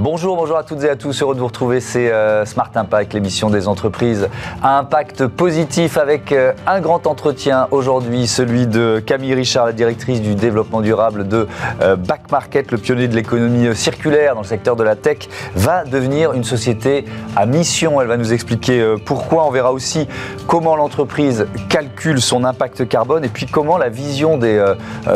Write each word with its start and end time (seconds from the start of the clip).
Bonjour, 0.00 0.36
bonjour 0.36 0.56
à 0.56 0.62
toutes 0.62 0.84
et 0.84 0.88
à 0.88 0.94
tous. 0.94 1.22
Heureux 1.22 1.34
de 1.34 1.40
vous 1.40 1.48
retrouver. 1.48 1.80
C'est 1.80 2.12
euh, 2.12 2.44
Smart 2.44 2.70
Impact, 2.72 3.14
l'émission 3.14 3.50
des 3.50 3.66
entreprises 3.66 4.28
à 4.62 4.78
impact 4.78 5.26
positif 5.26 5.98
avec 5.98 6.30
euh, 6.30 6.52
un 6.68 6.80
grand 6.80 7.08
entretien 7.08 7.66
aujourd'hui, 7.72 8.28
celui 8.28 8.68
de 8.68 9.02
Camille 9.04 9.34
Richard, 9.34 9.66
la 9.66 9.72
directrice 9.72 10.22
du 10.22 10.36
développement 10.36 10.82
durable 10.82 11.26
de 11.26 11.48
euh, 11.82 11.96
Back 11.96 12.30
Market, 12.30 12.70
le 12.70 12.78
pionnier 12.78 13.08
de 13.08 13.16
l'économie 13.16 13.74
circulaire 13.74 14.36
dans 14.36 14.42
le 14.42 14.46
secteur 14.46 14.76
de 14.76 14.84
la 14.84 14.94
tech, 14.94 15.28
va 15.56 15.82
devenir 15.82 16.32
une 16.32 16.44
société 16.44 17.04
à 17.34 17.44
mission. 17.44 18.00
Elle 18.00 18.06
va 18.06 18.16
nous 18.16 18.32
expliquer 18.32 18.94
pourquoi. 19.04 19.48
On 19.48 19.50
verra 19.50 19.72
aussi 19.72 20.06
comment 20.46 20.76
l'entreprise 20.76 21.48
calcule 21.68 22.20
son 22.20 22.44
impact 22.44 22.88
carbone 22.88 23.24
et 23.24 23.28
puis 23.28 23.46
comment 23.46 23.76
la 23.76 23.88
vision 23.88 24.38
des 24.38 24.64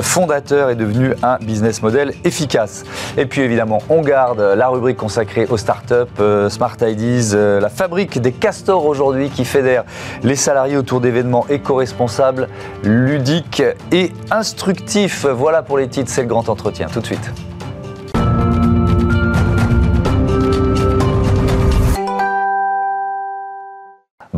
fondateurs 0.01 0.71
est 0.71 0.77
devenue 0.77 1.15
un 1.23 1.37
business 1.37 1.83
model 1.83 2.15
efficace. 2.25 2.83
Et 3.17 3.27
puis 3.27 3.43
évidemment, 3.43 3.79
on 3.89 4.01
garde 4.01 4.41
la 4.41 4.72
rubrique 4.73 4.97
consacrée 4.97 5.47
aux 5.49 5.57
startups, 5.57 5.95
euh, 6.21 6.49
Smart 6.51 6.77
Ideas, 6.81 7.35
euh, 7.35 7.61
la 7.61 7.69
fabrique 7.69 8.21
des 8.21 8.33
castors 8.33 8.85
aujourd'hui 8.87 9.31
qui 9.31 9.45
fédère 9.45 9.85
les 10.23 10.37
salariés 10.37 10.77
autour 10.77 11.01
d'événements 11.01 11.47
éco-responsables, 11.49 12.49
ludiques 12.83 13.63
et 13.91 14.13
instructifs. 14.31 15.27
Voilà 15.27 15.63
pour 15.63 15.79
les 15.79 15.89
titres, 15.89 16.11
c'est 16.11 16.23
le 16.23 16.29
grand 16.29 16.49
entretien. 16.49 16.89
Tout 16.89 17.01
de 17.01 17.07
suite. 17.07 17.52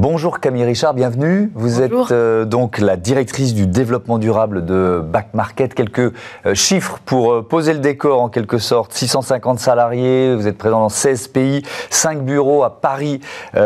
Bonjour 0.07 0.39
Camille 0.39 0.65
Richard, 0.65 0.93
bienvenue. 0.93 1.51
Vous 1.55 1.81
êtes 1.81 1.91
euh, 2.11 2.45
donc 2.45 2.77
la 2.77 2.99
directrice 2.99 3.55
du 3.55 3.67
développement 3.67 4.19
durable 4.19 4.67
de 4.67 5.03
Back 5.03 5.29
Market. 5.33 5.73
Quelques 5.73 6.13
euh, 6.45 6.55
chiffres 6.55 6.99
pour 7.07 7.33
euh, 7.33 7.43
poser 7.43 7.73
le 7.73 7.79
décor 7.79 8.21
en 8.21 8.29
quelque 8.29 8.59
sorte. 8.59 8.93
650 8.93 9.59
salariés, 9.59 10.37
vous 10.37 10.47
êtes 10.47 10.59
présent 10.59 10.81
dans 10.81 10.91
16 10.91 11.29
pays, 11.29 11.63
5 11.89 12.23
bureaux 12.23 12.65
à 12.65 12.83
Paris, 12.83 13.21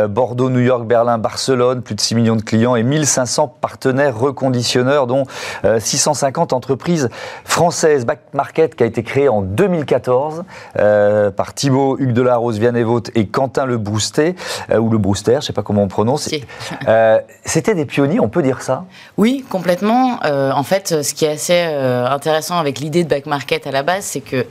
Bordeaux, 0.08 0.48
New 0.48 0.60
York, 0.60 0.86
Berlin, 0.86 1.18
Barcelone, 1.18 1.82
plus 1.82 1.96
de 1.96 2.00
6 2.00 2.14
millions 2.14 2.36
de 2.36 2.42
clients 2.42 2.76
et 2.76 2.84
1500 2.84 3.56
partenaires 3.60 4.16
reconditionneurs, 4.16 5.08
dont 5.08 5.24
650 5.64 6.52
entreprises 6.52 7.08
françaises. 7.44 8.06
Back 8.06 8.20
Market 8.32 8.76
qui 8.76 8.84
a 8.84 8.86
été 8.86 9.02
créé 9.02 9.28
en 9.28 9.42
2014 9.42 10.44
par 10.74 11.54
Thibaut 11.54 11.96
Hugues 11.98 12.12
Delarose, 12.12 12.60
Vianney 12.60 12.84
et 13.16 13.26
Quentin 13.26 13.66
Le 13.66 13.76
Broustet, 13.76 14.36
ou 14.72 14.88
Le 14.88 14.98
Brouster, 14.98 15.32
je 15.32 15.36
ne 15.38 15.42
sais 15.42 15.52
pas 15.52 15.64
comment 15.64 15.82
on 15.82 15.88
prononce. 15.88 16.27
Euh, 16.86 17.20
c'était 17.44 17.74
des 17.74 17.84
pionniers, 17.84 18.20
on 18.20 18.28
peut 18.28 18.42
dire 18.42 18.62
ça? 18.62 18.84
Oui, 19.16 19.44
complètement. 19.48 20.20
Euh, 20.24 20.50
en 20.52 20.62
fait, 20.62 21.02
ce 21.02 21.14
qui 21.14 21.24
est 21.24 21.32
assez 21.32 21.64
euh, 21.66 22.06
intéressant 22.08 22.58
avec 22.58 22.78
l'idée 22.80 23.04
de 23.04 23.08
back 23.08 23.26
market 23.26 23.66
à 23.66 23.70
la 23.70 23.82
base, 23.82 24.04
c'est 24.04 24.20
que 24.20 24.46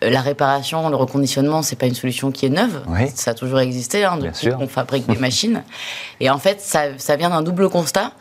la 0.00 0.20
réparation, 0.20 0.88
le 0.88 0.96
reconditionnement, 0.96 1.62
c'est 1.62 1.76
pas 1.76 1.86
une 1.86 1.94
solution 1.94 2.30
qui 2.30 2.46
est 2.46 2.50
neuve. 2.50 2.82
Ça 3.14 3.32
a 3.32 3.34
toujours 3.34 3.60
existé 3.60 4.04
hein, 4.04 4.16
depuis 4.16 4.50
qu'on 4.50 4.68
fabrique 4.68 5.06
des 5.08 5.18
machines. 5.18 5.62
Et 6.20 6.30
en 6.30 6.38
fait, 6.38 6.60
ça, 6.60 6.98
ça 6.98 7.16
vient 7.16 7.30
d'un 7.30 7.42
double 7.42 7.68
constat 7.68 8.12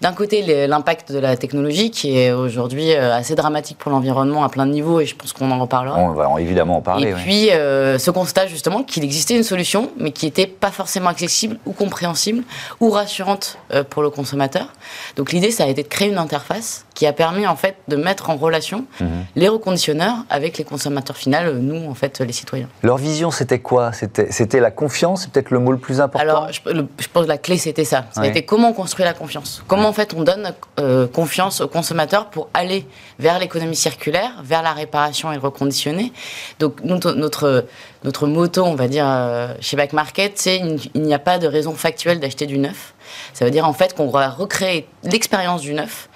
d'un 0.00 0.12
côté 0.12 0.66
l'impact 0.66 1.12
de 1.12 1.18
la 1.18 1.36
technologie 1.36 1.90
qui 1.90 2.18
est 2.18 2.32
aujourd'hui 2.32 2.92
euh, 2.92 3.14
assez 3.14 3.34
dramatique 3.34 3.76
pour 3.78 3.90
l'environnement 3.90 4.44
à 4.44 4.48
plein 4.48 4.66
de 4.66 4.72
niveaux 4.72 5.00
et 5.00 5.06
je 5.06 5.14
pense 5.14 5.32
qu'on 5.32 5.50
en 5.50 5.58
reparlera. 5.58 5.98
On 5.98 6.12
va 6.12 6.40
évidemment 6.40 6.78
en 6.78 6.80
parler. 6.80 7.10
Et 7.10 7.12
puis 7.12 7.50
euh, 7.50 7.98
ce 7.98 8.10
constat 8.10 8.46
justement 8.46 8.82
qu'il 8.82 9.04
existait 9.04 9.36
une 9.36 9.42
solution 9.42 9.90
mais 9.98 10.10
qui 10.10 10.24
n'était 10.24 10.46
pas 10.46 10.70
forcément 10.70 11.10
accessible 11.10 11.58
ou 11.66 11.72
compréhensible 11.72 12.44
ou 12.80 12.90
rassurante 12.90 13.58
euh, 13.72 13.84
pour 13.84 14.02
le 14.02 14.08
consommateur. 14.10 14.68
Donc 15.16 15.32
l'idée 15.32 15.50
ça 15.50 15.64
a 15.64 15.66
été 15.66 15.82
de 15.82 15.88
créer 15.88 16.08
une 16.08 16.18
interface 16.18 16.86
qui 17.00 17.06
a 17.06 17.14
permis 17.14 17.46
en 17.46 17.56
fait 17.56 17.76
de 17.88 17.96
mettre 17.96 18.28
en 18.28 18.36
relation 18.36 18.84
mhm. 19.00 19.08
les 19.34 19.48
reconditionneurs 19.48 20.16
avec 20.28 20.58
les 20.58 20.64
consommateurs 20.64 21.16
finaux, 21.16 21.54
nous 21.54 21.88
en 21.88 21.94
fait 21.94 22.20
les 22.20 22.34
citoyens. 22.34 22.68
Leur 22.82 22.98
vision 22.98 23.30
c'était 23.30 23.58
quoi? 23.58 23.92
C'était 23.94 24.60
la 24.60 24.70
confiance, 24.70 25.22
c'est 25.22 25.32
peut-être 25.32 25.50
le 25.50 25.60
mot 25.60 25.72
le 25.72 25.78
plus 25.78 26.02
important? 26.02 26.22
Alors 26.22 26.52
je, 26.52 26.60
pense 26.60 27.24
que 27.24 27.28
la 27.28 27.38
clé 27.38 27.56
c'était 27.56 27.86
ça. 27.86 28.04
C'était 28.22 28.42
comment 28.42 28.74
construire 28.74 29.08
la 29.08 29.14
confiance. 29.14 29.64
Comment 29.66 29.88
en 29.88 29.94
fait 29.94 30.12
on 30.14 30.24
donne 30.24 30.52
euh, 30.78 31.08
confiance 31.08 31.62
aux 31.62 31.68
consommateurs 31.68 32.26
pour 32.26 32.50
aller 32.52 32.86
vers 33.18 33.38
l'économie 33.38 33.76
circulaire, 33.76 34.32
vers 34.44 34.62
la 34.62 34.74
réparation 34.74 35.32
et 35.32 35.36
le 35.36 35.40
reconditionné. 35.40 36.12
Donc 36.58 36.84
notre, 36.84 37.12
notre, 37.12 37.64
notre 38.04 38.26
motto, 38.26 38.62
on 38.62 38.74
va 38.74 38.88
dire, 38.88 39.06
euh, 39.08 39.54
chez 39.60 39.78
Back 39.78 39.94
Market, 39.94 40.32
c'est 40.34 40.60
il 40.92 41.00
n'y 41.00 41.14
a 41.14 41.18
pas 41.18 41.38
de 41.38 41.46
raison 41.46 41.72
factuelle 41.72 42.20
d'acheter 42.20 42.44
du 42.44 42.58
neuf. 42.58 42.92
Ça 43.32 43.46
veut 43.46 43.50
dire 43.50 43.66
en 43.66 43.72
fait 43.72 43.94
qu'on 43.94 44.10
va 44.10 44.28
recréer 44.28 44.86
l'expérience 45.02 45.62
du 45.62 45.72
neuf 45.72 46.10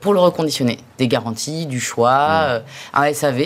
pour 0.00 0.14
le 0.14 0.20
reconditionner. 0.20 0.78
Des 0.98 1.08
garanties, 1.08 1.66
du 1.66 1.80
choix, 1.80 2.10
mmh. 2.10 2.44
euh, 2.48 2.60
un 2.94 3.12
SAV, 3.12 3.40
euh, 3.40 3.44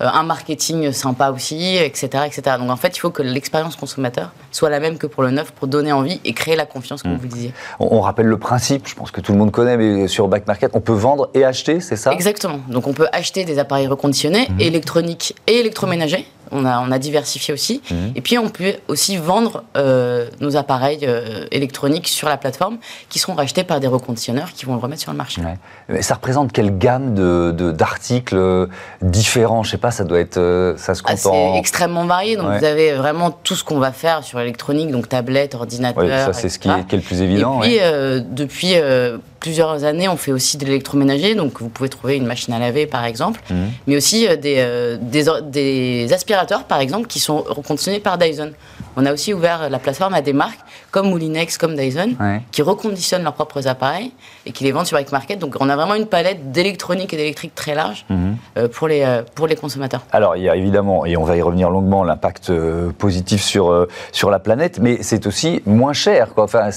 un 0.00 0.22
marketing 0.22 0.92
sympa 0.92 1.30
aussi, 1.30 1.76
etc., 1.76 2.24
etc. 2.26 2.56
Donc 2.58 2.70
en 2.70 2.76
fait, 2.76 2.96
il 2.96 3.00
faut 3.00 3.10
que 3.10 3.22
l'expérience 3.22 3.76
consommateur 3.76 4.32
soit 4.50 4.70
la 4.70 4.80
même 4.80 4.98
que 4.98 5.06
pour 5.06 5.22
le 5.22 5.30
neuf 5.30 5.52
pour 5.52 5.68
donner 5.68 5.92
envie 5.92 6.20
et 6.24 6.32
créer 6.32 6.56
la 6.56 6.66
confiance, 6.66 7.02
comme 7.02 7.12
mmh. 7.12 7.16
vous 7.16 7.22
le 7.22 7.28
disiez. 7.28 7.54
On, 7.78 8.00
rappelle 8.00 8.26
le 8.26 8.38
principe, 8.38 8.88
je 8.88 8.94
pense 8.94 9.10
que 9.10 9.20
tout 9.20 9.32
le 9.32 9.38
monde 9.38 9.52
connaît, 9.52 9.76
mais 9.76 10.08
sur 10.08 10.28
Back 10.28 10.46
Market, 10.46 10.72
on 10.74 10.80
peut 10.80 10.92
vendre 10.92 11.30
et 11.34 11.44
acheter, 11.44 11.80
c'est 11.80 11.96
ça? 11.96 12.12
Exactement. 12.12 12.60
Donc 12.68 12.86
on 12.86 12.92
peut 12.92 13.08
acheter 13.12 13.44
des 13.44 13.58
appareils 13.58 13.86
reconditionnés, 13.86 14.48
mmh. 14.48 14.60
électroniques 14.60 15.34
et 15.46 15.60
électroménagers 15.60 16.26
on 16.52 16.64
a, 16.64 16.80
on 16.80 16.92
a 16.92 16.98
diversifié 16.98 17.52
aussi. 17.52 17.80
Mhm. 17.90 18.12
Et 18.14 18.20
puis, 18.20 18.38
on 18.38 18.48
peut 18.48 18.74
aussi 18.88 19.16
vendre 19.16 19.64
euh, 19.76 20.28
nos 20.40 20.56
appareils 20.56 21.00
euh, 21.02 21.46
électroniques 21.50 22.08
sur 22.08 22.28
la 22.28 22.36
plateforme 22.36 22.78
qui 23.08 23.18
seront 23.18 23.34
rachetés 23.34 23.64
par 23.64 23.80
des 23.80 23.86
reconditionneurs 23.86 24.52
qui 24.52 24.66
vont 24.66 24.74
le 24.74 24.80
remettre 24.80 25.00
sur 25.00 25.10
le 25.10 25.16
marché. 25.16 25.42
Mais 25.88 26.02
ça 26.02 26.14
représente 26.14 26.52
quelle 26.52 26.76
gamme 26.82 27.14
d'articles 27.72 28.34
de, 28.34 28.68
différents 29.00 29.62
Je 29.62 29.70
sais 29.70 29.78
pas, 29.78 29.90
ça 29.90 30.04
doit 30.04 30.20
être. 30.20 30.74
Ça 30.76 30.94
se 30.94 31.02
compte 31.02 31.16
C'est 31.16 31.58
extrêmement 31.58 32.06
varié. 32.06 32.36
Donc, 32.36 32.58
vous 32.58 32.64
avez 32.64 32.92
vraiment 32.92 33.30
tout 33.30 33.54
ce 33.54 33.64
qu'on 33.64 33.78
va 33.78 33.92
faire 33.92 34.24
sur 34.24 34.38
l'électronique, 34.38 34.90
donc 34.90 35.08
tablette, 35.08 35.54
ordinateur. 35.54 36.26
ça, 36.26 36.32
c'est 36.32 36.48
ce 36.48 36.58
qui 36.58 36.68
est, 36.68 36.86
qui 36.86 36.94
est, 36.94 36.98
le 36.98 37.04
plus 37.04 37.22
évident. 37.22 37.62
Et 37.62 37.66
puis, 37.66 37.78
euh, 37.80 38.20
depuis 38.20 38.74
plusieurs 39.42 39.82
années, 39.82 40.08
on 40.08 40.16
fait 40.16 40.30
aussi 40.30 40.56
de 40.56 40.64
l'électroménager, 40.64 41.34
donc 41.34 41.60
vous 41.60 41.68
pouvez 41.68 41.88
trouver 41.88 42.16
une 42.16 42.26
machine 42.26 42.54
à 42.54 42.60
laver 42.60 42.86
par 42.86 43.04
exemple, 43.04 43.40
mhm. 43.50 43.70
mais 43.88 43.96
aussi 43.96 44.28
euh, 44.28 44.36
des, 44.36 44.56
euh, 44.58 44.96
des, 45.00 45.24
des, 45.42 46.12
aspirateurs 46.12 46.64
par 46.64 46.78
exemple 46.78 47.08
qui 47.08 47.18
sont 47.18 47.44
reconditionnés 47.48 47.98
par 47.98 48.18
Dyson. 48.18 48.52
On 48.96 49.04
a 49.04 49.12
aussi 49.12 49.34
ouvert 49.34 49.68
la 49.68 49.80
plateforme 49.80 50.14
à 50.14 50.22
des 50.22 50.32
marques 50.32 50.60
comme 50.92 51.10
Moulinex, 51.10 51.58
comme 51.58 51.74
Dyson, 51.74 52.14
qui 52.52 52.62
reconditionnent 52.62 53.24
leurs 53.24 53.34
propres 53.34 53.66
appareils 53.66 54.12
et 54.46 54.52
qui 54.52 54.62
les 54.62 54.70
vendent 54.70 54.86
sur 54.86 54.96
Bike 54.96 55.10
Market. 55.10 55.38
Donc 55.40 55.56
on 55.58 55.68
a 55.68 55.74
vraiment 55.74 55.94
une 55.94 56.06
palette 56.06 56.52
d'électronique 56.52 57.12
et 57.12 57.16
d'électrique 57.16 57.54
très 57.54 57.74
large 57.74 58.04
mhm. 58.08 58.36
euh, 58.58 58.68
pour, 58.68 58.86
les, 58.86 59.20
pour 59.34 59.48
les 59.48 59.56
consommateurs. 59.56 60.02
Alors 60.12 60.36
il 60.36 60.44
y 60.44 60.48
a 60.48 60.54
évidemment, 60.54 61.04
et 61.04 61.16
on 61.16 61.24
va 61.24 61.36
y 61.36 61.42
revenir 61.42 61.70
longuement, 61.70 62.04
l'impact 62.04 62.52
positif 62.98 63.42
sur, 63.42 63.88
sur 64.12 64.30
la 64.30 64.38
planète, 64.38 64.78
mais 64.80 64.98
c'est 65.02 65.26
aussi 65.26 65.62
moins 65.66 65.92
cher. 65.92 66.34
Quoi. 66.34 66.44
Enfin, 66.44 66.70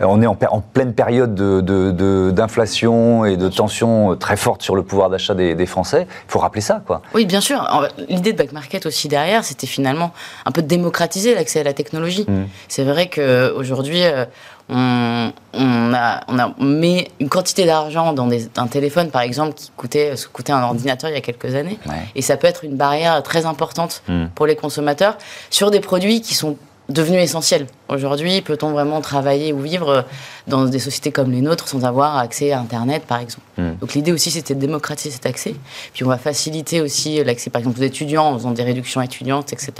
on 0.00 0.22
est 0.22 0.26
en, 0.26 0.36
en 0.50 0.60
pleine 0.60 0.94
période 0.94 1.34
de 1.34 2.30
d'inflation 2.30 3.24
et 3.24 3.36
de 3.36 3.48
tensions 3.48 4.16
très 4.16 4.36
fortes 4.36 4.62
sur 4.62 4.76
le 4.76 4.82
pouvoir 4.82 5.10
d'achat 5.10 5.34
des, 5.34 5.66
Français. 5.66 6.06
Il 6.28 6.30
faut 6.30 6.38
rappeler 6.38 6.60
ça, 6.60 6.80
quoi. 6.86 7.02
Oui, 7.12 7.24
bien 7.24 7.40
sûr. 7.40 7.88
L'idée 8.08 8.32
de 8.32 8.38
Back 8.38 8.52
Market 8.52 8.86
aussi 8.86 9.08
derrière, 9.08 9.42
c'était 9.42 9.66
finalement 9.66 10.12
un 10.44 10.52
peu 10.52 10.62
de 10.62 10.68
démocratiser 10.68 11.34
l'accès 11.34 11.60
à 11.60 11.64
la 11.64 11.72
technologie. 11.72 12.24
Mm. 12.28 12.44
C'est 12.68 12.84
vrai 12.84 13.08
qu'aujourd'hui, 13.08 13.45
euh, 13.46 14.24
on, 14.68 15.32
on, 15.54 15.94
a, 15.94 16.20
on 16.28 16.38
a 16.38 16.54
mis 16.58 17.06
une 17.20 17.28
quantité 17.28 17.66
d'argent 17.66 18.12
dans 18.12 18.28
un 18.56 18.66
téléphone, 18.66 19.10
par 19.10 19.22
exemple, 19.22 19.54
qui 19.54 19.70
coûtait, 19.76 20.14
coûtait 20.32 20.52
un 20.52 20.62
ordinateur 20.62 21.10
il 21.10 21.14
y 21.14 21.16
a 21.16 21.20
quelques 21.20 21.54
années. 21.54 21.78
Et 22.14 22.22
ça 22.22 22.36
peut 22.36 22.46
être 22.46 22.64
une 22.64 22.76
barrière 22.76 23.22
très 23.22 23.46
importante 23.46 24.02
mm. 24.08 24.26
pour 24.34 24.46
les 24.46 24.56
consommateurs 24.56 25.16
sur 25.50 25.70
des 25.70 25.80
produits 25.80 26.20
qui 26.20 26.34
sont 26.34 26.56
devenu 26.88 27.18
essentiel. 27.18 27.66
Aujourd'hui, 27.88 28.42
peut-on 28.42 28.70
vraiment 28.70 29.00
travailler 29.00 29.52
ou 29.52 29.60
vivre 29.60 30.04
dans 30.46 30.66
des 30.66 30.78
sociétés 30.78 31.10
comme 31.10 31.32
les 31.32 31.40
nôtres 31.40 31.68
sans 31.68 31.84
avoir 31.84 32.16
accès 32.16 32.52
à 32.52 32.60
Internet, 32.60 33.02
par 33.06 33.18
exemple 33.18 33.44
hmm. 33.58 33.76
Donc 33.80 33.94
l'idée 33.94 34.12
aussi, 34.12 34.30
c'était 34.30 34.54
de 34.54 34.60
démocratiser 34.60 35.10
cet 35.10 35.26
accès. 35.26 35.54
Puis 35.92 36.04
on 36.04 36.08
va 36.08 36.18
faciliter 36.18 36.80
aussi 36.80 37.22
l'accès, 37.24 37.50
par 37.50 37.60
exemple, 37.60 37.80
aux 37.80 37.84
étudiants 37.84 38.26
en 38.26 38.38
faisant 38.38 38.52
des 38.52 38.62
réductions 38.62 39.02
étudiantes, 39.02 39.52
etc. 39.52 39.72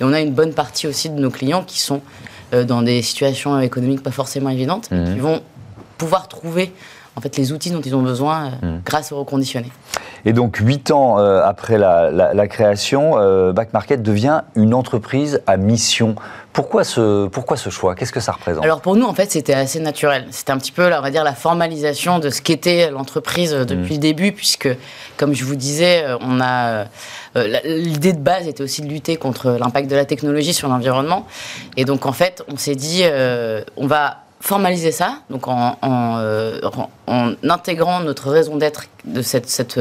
Et 0.00 0.04
on 0.04 0.12
a 0.12 0.20
une 0.20 0.32
bonne 0.32 0.54
partie 0.54 0.86
aussi 0.86 1.10
de 1.10 1.20
nos 1.20 1.30
clients 1.30 1.62
qui 1.62 1.80
sont 1.80 1.96
euh, 1.96 2.00
dans 2.52 2.82
des 2.82 3.02
situations 3.02 3.58
économiques 3.60 4.02
pas 4.02 4.10
forcément 4.10 4.50
évidentes, 4.50 4.90
hmm. 4.90 5.14
qui 5.14 5.18
vont 5.18 5.42
pouvoir 5.98 6.28
trouver 6.28 6.72
en 7.16 7.20
fait 7.20 7.36
les 7.36 7.52
outils 7.52 7.70
dont 7.70 7.80
ils 7.80 7.96
ont 7.96 8.02
besoin 8.02 8.52
euh, 8.62 8.66
hmm. 8.66 8.80
grâce 8.84 9.10
au 9.10 9.18
reconditionné. 9.18 9.68
Et 10.24 10.32
donc, 10.32 10.56
huit 10.56 10.90
ans 10.90 11.18
euh, 11.18 11.40
après 11.42 11.78
la, 11.78 12.48
création, 12.48 13.12
euh, 13.16 13.52
Back 13.52 13.72
Market 13.72 14.02
devient 14.02 14.42
une 14.54 14.74
entreprise 14.74 15.40
à 15.46 15.56
mission. 15.56 16.16
Pourquoi 16.52 16.84
ce, 16.84 17.26
pourquoi 17.28 17.56
ce 17.56 17.70
choix? 17.70 17.94
Qu'est-ce 17.94 18.12
que 18.12 18.20
ça 18.20 18.32
représente? 18.32 18.64
Alors 18.64 18.80
pour 18.80 18.96
nous, 18.96 19.06
en 19.06 19.14
fait, 19.14 19.30
c'était 19.30 19.54
assez 19.54 19.78
naturel. 19.78 20.26
C'était 20.30 20.52
un 20.52 20.58
petit 20.58 20.72
peu, 20.72 20.86
on 20.86 21.00
va 21.00 21.10
dire, 21.10 21.22
la 21.22 21.34
formalisation 21.34 22.18
de 22.18 22.30
ce 22.30 22.42
qu'était 22.42 22.90
l'entreprise 22.90 23.52
depuis 23.52 23.94
le 23.94 24.00
début, 24.00 24.32
puisque, 24.32 24.68
comme 25.16 25.32
je 25.32 25.44
vous 25.44 25.56
disais, 25.56 26.04
on 26.20 26.40
a 26.40 26.86
l'idée 27.64 28.14
de 28.14 28.18
base 28.18 28.48
était 28.48 28.62
aussi 28.62 28.80
de 28.80 28.88
lutter 28.88 29.16
contre 29.16 29.50
l'impact 29.60 29.90
de 29.90 29.96
la 29.96 30.06
technologie 30.06 30.54
sur 30.54 30.68
l'environnement. 30.68 31.26
Et 31.76 31.84
donc, 31.84 32.06
en 32.06 32.12
fait, 32.12 32.42
on 32.50 32.56
s'est 32.56 32.74
dit, 32.74 33.04
on 33.76 33.86
va 33.86 34.25
formaliser 34.40 34.92
ça, 34.92 35.18
donc 35.30 35.48
en, 35.48 35.78
en, 35.82 36.16
euh, 36.18 36.60
en, 37.06 37.32
intégrant 37.48 38.00
notre 38.00 38.30
raison 38.30 38.56
d'être 38.56 38.84
de 39.04 39.22
cette, 39.22 39.48
cette 39.48 39.80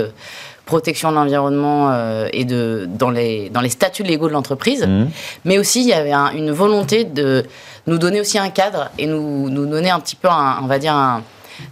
protection 0.66 1.12
de 1.12 1.16
l'environnement 1.16 1.94
et 2.34 2.44
de, 2.44 2.88
dans, 2.90 3.12
les, 3.12 3.50
dans 3.50 3.62
les 3.62 3.70
statuts 3.70 4.02
légaux 4.02 4.28
de 4.28 4.34
l'entreprise. 4.34 4.84
Mmh. 4.88 5.08
Mais 5.44 5.60
aussi, 5.60 5.82
il 5.82 5.88
y 5.88 5.94
avait 5.94 6.14
une 6.36 6.52
volonté 6.52 7.04
de 7.04 7.46
nous 7.86 8.00
donner 8.00 8.20
aussi 8.20 8.40
un 8.40 8.50
cadre 8.50 8.90
et 8.98 9.06
nous, 9.06 9.50
nous 9.50 9.68
donner 9.68 9.92
un 9.92 10.00
petit 10.00 10.16
peu, 10.16 10.28
un, 10.28 10.58
on 10.64 10.66
va 10.66 10.80
dire, 10.80 10.94
un, 10.94 11.22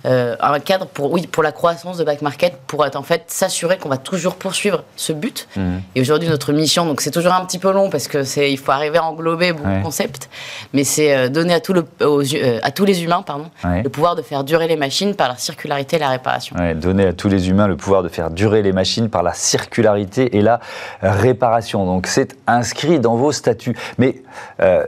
euh, 0.06 0.36
un 0.40 0.60
cadre 0.60 0.86
pour, 0.86 1.12
oui, 1.12 1.28
pour 1.28 1.44
la 1.44 1.52
croissance 1.52 1.98
de 1.98 2.04
back 2.04 2.22
market, 2.22 2.58
pour 2.68 2.86
être 2.86 2.96
en 2.96 3.04
fait 3.04 3.24
s'assurer 3.28 3.78
qu'on 3.78 3.90
va 3.90 3.98
toujours 3.98 4.36
poursuivre 4.36 4.84
ce 4.96 5.14
but. 5.14 5.48
Mhm. 5.56 5.82
Et 5.96 6.02
aujourd'hui, 6.02 6.30
notre 6.30 6.54
mission, 6.54 6.86
donc 6.86 7.02
c'est 7.02 7.12
toujours 7.12 7.34
un 7.34 7.46
petit 7.46 7.60
peu 7.60 7.72
long 7.72 7.90
parce 7.90 8.08
que 8.08 8.24
c'est, 8.24 8.52
il 8.52 8.58
faut 8.58 8.72
arriver 8.72 8.98
à 8.98 9.04
englober 9.04 9.54
beaucoup 9.54 9.70
de 9.70 9.84
concepts, 9.84 10.30
mais 10.74 10.84
c'est 10.84 11.16
euh, 11.16 11.30
donner 11.30 11.54
à, 11.54 11.60
tout 11.60 11.74
le, 11.74 11.86
euh, 12.02 12.60
à 12.62 12.72
tous 12.72 12.86
les 12.86 13.04
humains, 13.04 13.22
pardon, 13.22 13.50
le 13.64 13.88
pouvoir 13.90 14.16
de 14.16 14.22
faire 14.22 14.44
durer 14.44 14.68
les 14.68 14.76
machines 14.76 15.16
par 15.16 15.28
la 15.28 15.38
circularité 15.38 15.96
et 15.96 16.00
la 16.00 16.10
réparation. 16.10 16.56
donner 16.76 17.08
à 17.08 17.14
tous 17.14 17.30
les 17.30 17.50
humains 17.50 17.68
le 17.68 17.78
pouvoir 17.78 18.04
de 18.04 18.10
faire 18.10 18.30
durer 18.30 18.62
les 18.62 18.72
machines 18.72 19.10
par 19.10 19.24
la 19.24 19.34
circularité 19.34 20.38
et 20.38 20.42
la 20.42 20.60
réparation. 21.02 21.86
Donc 21.86 22.08
c'est 22.08 22.36
inscrit 22.48 23.00
dans 23.00 23.16
vos 23.16 23.32
statuts. 23.32 23.76
Mais 23.98 24.22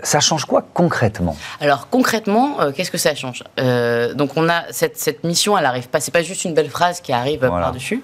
ça 0.03 0.19
change 0.19 0.45
quoi 0.45 0.63
concrètement? 0.73 1.35
Alors 1.59 1.89
concrètement, 1.89 2.57
qu'est-ce 2.75 2.91
que 2.91 2.97
ça 2.97 3.15
change? 3.15 3.43
Donc 4.15 4.31
on 4.35 4.49
a 4.49 4.63
cette 4.71 4.84
cette, 4.93 5.23
mission, 5.23 5.57
elle 5.57 5.65
arrive 5.65 5.89
pas. 5.89 5.99
C'est 5.99 6.11
pas 6.11 6.21
juste 6.21 6.45
une 6.45 6.53
belle 6.53 6.69
phrase 6.69 7.01
qui 7.01 7.11
arrive 7.11 7.39
par-dessus. 7.39 8.03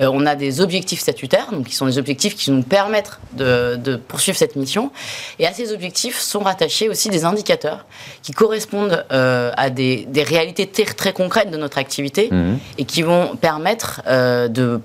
Euh, 0.00 0.10
on 0.12 0.26
a 0.26 0.34
des 0.34 0.60
objectifs 0.60 1.00
statutaires, 1.00 1.50
donc 1.52 1.66
qui 1.66 1.74
sont 1.74 1.86
des 1.86 1.98
objectifs 1.98 2.34
qui 2.34 2.50
nous 2.50 2.62
permettent 2.62 3.18
de, 3.32 3.96
poursuivre 4.08 4.38
cette 4.38 4.56
mission. 4.56 4.90
Et 5.38 5.46
à 5.46 5.52
ces 5.52 5.72
objectifs 5.72 6.18
sont 6.18 6.40
rattachés 6.40 6.88
aussi 6.88 7.08
des 7.08 7.24
indicateurs 7.24 7.86
qui 8.22 8.32
correspondent 8.32 9.04
euh, 9.12 9.52
à 9.56 9.70
des, 9.70 10.06
réalités 10.16 10.66
très, 10.66 11.12
concrètes 11.12 11.50
de 11.50 11.56
notre 11.56 11.78
activité 11.78 12.28
mmh. 12.30 12.54
et 12.78 12.84
qui 12.84 13.02
vont 13.02 13.36
permettre 13.36 14.02
euh, 14.06 14.48
de 14.48 14.80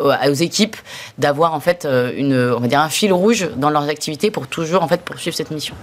aux 0.00 0.32
équipes 0.32 0.76
d'avoir 1.18 1.54
en 1.54 1.60
fait 1.60 1.84
euh, 1.84 2.12
une, 2.16 2.34
on 2.56 2.60
va 2.60 2.68
dire 2.68 2.80
un 2.80 2.88
fil 2.88 3.12
rouge 3.12 3.48
dans 3.56 3.70
leurs 3.70 3.88
activités 3.88 4.30
pour 4.30 4.46
toujours 4.46 4.82
en 4.82 4.88
fait 4.88 5.00
poursuivre 5.00 5.36
cette 5.36 5.50
mission. 5.50 5.74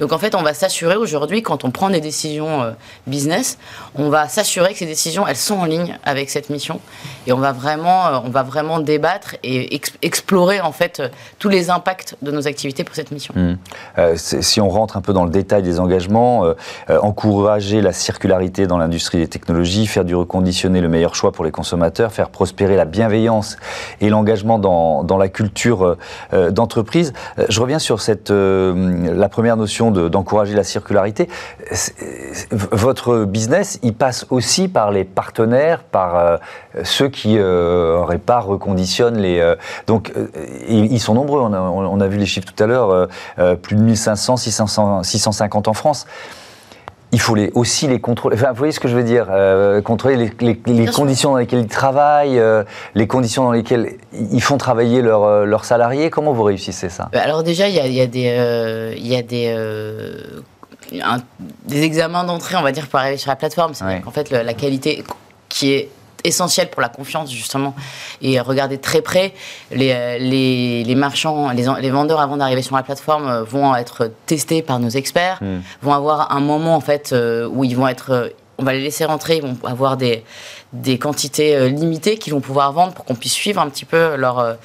Donc 0.00 0.12
en 0.12 0.18
fait, 0.18 0.34
on 0.34 0.42
va 0.42 0.54
s'assurer 0.54 0.96
aujourd'hui 0.96 1.42
quand 1.42 1.64
on 1.64 1.70
prend 1.70 1.90
des 1.90 2.00
décisions 2.00 2.62
euh, 2.62 2.70
business, 3.06 3.58
on 3.94 4.08
va 4.08 4.28
s'assurer 4.28 4.72
que 4.72 4.78
ces 4.78 4.86
décisions 4.86 5.26
elles 5.26 5.36
sont 5.36 5.56
en 5.56 5.64
ligne 5.64 5.98
avec 6.04 6.30
cette 6.30 6.50
mission 6.50 6.80
et 7.26 7.32
on 7.32 7.38
va 7.38 7.52
vraiment, 7.52 8.06
euh, 8.06 8.18
on 8.24 8.30
va 8.30 8.42
vraiment 8.42 8.80
débattre 8.80 9.36
et 9.42 9.80
explorer 10.02 10.60
en 10.60 10.72
fait 10.72 11.02
tous 11.38 11.48
les 11.48 11.70
impacts 11.70 12.16
de 12.22 12.30
nos 12.30 12.46
activités 12.46 12.84
pour 12.84 12.94
cette 12.94 13.10
mission. 13.10 13.34
Mmh. 13.36 14.16
si 14.16 14.60
on 14.60 14.68
rentre 14.68 14.96
un 14.96 15.00
peu 15.00 15.12
dans 15.12 15.24
le 15.24 15.30
détail 15.30 15.62
des 15.62 15.80
engagements, 15.80 16.54
encourager 16.88 17.80
la 17.80 17.92
circularité 17.92 18.66
dans 18.66 18.78
l'industrie 18.78 19.18
des 19.18 19.28
technologies, 19.28 19.86
faire 19.86 20.04
du 20.04 20.14
reconditionné 20.14 20.80
le 20.80 20.88
meilleur 20.88 21.14
choix 21.14 21.32
pour 21.32 21.44
les 21.44 21.50
consommateurs, 21.50 22.12
faire 22.12 22.30
prospérer 22.30 22.76
la 22.76 22.84
bienveillance 22.84 23.56
et 24.00 24.08
l'engagement 24.08 24.58
dans, 24.58 25.16
la 25.16 25.28
culture 25.28 25.96
euh, 26.32 26.50
d'entreprise. 26.50 27.12
Euh, 27.38 27.46
je 27.48 27.60
reviens 27.60 27.78
sur 27.78 27.98
euh, 28.30 29.14
la 29.14 29.28
première 29.28 29.56
notion 29.56 29.90
d'encourager 29.90 30.54
la 30.54 30.64
circularité. 30.64 31.28
Votre 32.50 33.24
business, 33.24 33.78
il 33.82 33.94
passe 33.94 34.26
aussi 34.30 34.68
par 34.68 34.90
les 34.90 35.04
partenaires, 35.04 35.84
par 35.84 36.40
ceux 36.82 37.08
qui 37.08 37.38
réparent, 37.40 38.46
reconditionnent 38.46 39.18
les. 39.18 39.54
donc, 39.86 40.12
ils 40.68 41.00
sont 41.00 41.14
nombreux. 41.14 41.40
On 41.40 41.52
a, 41.52 41.60
on 41.60 42.00
a, 42.00 42.06
vu 42.06 42.18
les 42.18 42.26
chiffres 42.26 42.50
tout 42.52 42.62
à 42.62 42.66
l'heure. 42.66 43.08
plus 43.62 43.76
de 43.76 43.82
1500, 43.82 44.36
600, 44.36 45.02
650 45.02 45.68
en 45.68 45.72
France 45.72 46.06
il 47.14 47.20
faut 47.20 47.36
les, 47.36 47.52
aussi 47.54 47.86
les 47.86 48.00
contrôler. 48.00 48.36
Enfin, 48.36 48.50
vous 48.50 48.58
voyez 48.58 48.72
ce 48.72 48.80
que 48.80 48.88
je 48.88 48.96
veux 48.96 49.04
dire 49.04 49.28
euh, 49.30 49.80
Contrôler 49.80 50.32
les, 50.40 50.86
conditions 50.86 51.30
dans 51.30 51.36
lesquelles 51.36 51.60
ils 51.60 51.68
travaillent, 51.68 52.40
euh, 52.40 52.64
les 52.96 53.06
conditions 53.06 53.44
dans 53.44 53.52
lesquelles 53.52 53.98
ils 54.12 54.42
font 54.42 54.58
travailler 54.58 55.00
euh, 55.00 55.44
leurs 55.44 55.64
salariés. 55.64 56.10
Comment 56.10 56.32
vous 56.32 56.42
réussissez 56.42 56.88
ça? 56.88 57.10
Alors 57.12 57.44
déjà, 57.44 57.68
il 57.68 57.76
y 57.76 57.80
a, 57.80 57.86
y 57.86 58.00
a, 58.00 58.06
des, 58.08 58.96
y 59.00 59.14
a 59.14 59.22
des, 59.22 59.56
des 61.66 61.82
examens 61.82 62.24
d'entrée, 62.24 62.56
on 62.56 62.62
va 62.62 62.72
dire, 62.72 62.88
pour 62.88 62.98
arriver 62.98 63.16
sur 63.16 63.30
la 63.30 63.36
plateforme. 63.36 63.74
C'est 63.74 64.02
en 64.04 64.10
fait, 64.10 64.30
la 64.30 64.54
qualité 64.54 65.04
qui 65.48 65.72
est 65.72 65.88
essentiel 66.24 66.70
pour 66.70 66.82
la 66.82 66.88
confiance 66.88 67.30
justement 67.30 67.74
et 68.22 68.40
regarder 68.40 68.78
très 68.78 69.02
près 69.02 69.34
les, 69.70 69.92
euh, 69.92 70.18
les, 70.18 70.82
les 70.82 70.94
marchands, 70.94 71.50
les, 71.50 71.66
les, 71.80 71.90
vendeurs 71.90 72.20
avant 72.20 72.38
d'arriver 72.38 72.62
sur 72.62 72.74
la 72.74 72.82
plateforme 72.82 73.28
euh, 73.28 73.42
vont 73.44 73.76
être 73.76 74.10
testés 74.26 74.62
par 74.62 74.80
nos 74.80 74.88
experts, 74.88 75.38
hmm. 75.42 75.60
vont 75.82 75.92
avoir 75.92 76.32
un 76.32 76.40
moment 76.40 76.74
en 76.74 76.80
fait 76.80 77.12
euh, 77.12 77.46
où 77.46 77.62
ils 77.64 77.76
vont 77.76 77.86
être 77.86 78.32
on 78.56 78.62
va 78.62 78.72
les 78.72 78.80
laisser 78.80 79.04
rentrer, 79.04 79.36
ils 79.36 79.42
vont 79.42 79.56
avoir 79.64 79.96
des, 79.96 80.24
des 80.74 80.98
quantités 80.98 81.68
limitées 81.68 82.18
qu'ils 82.18 82.32
vont 82.32 82.40
pouvoir 82.40 82.72
vendre 82.72 82.92
pour 82.92 83.04
qu'on 83.04 83.14
puisse 83.14 83.32
suivre 83.32 83.60
un 83.60 83.68
petit 83.68 83.84
peu 83.84 84.16
leur, 84.16 84.56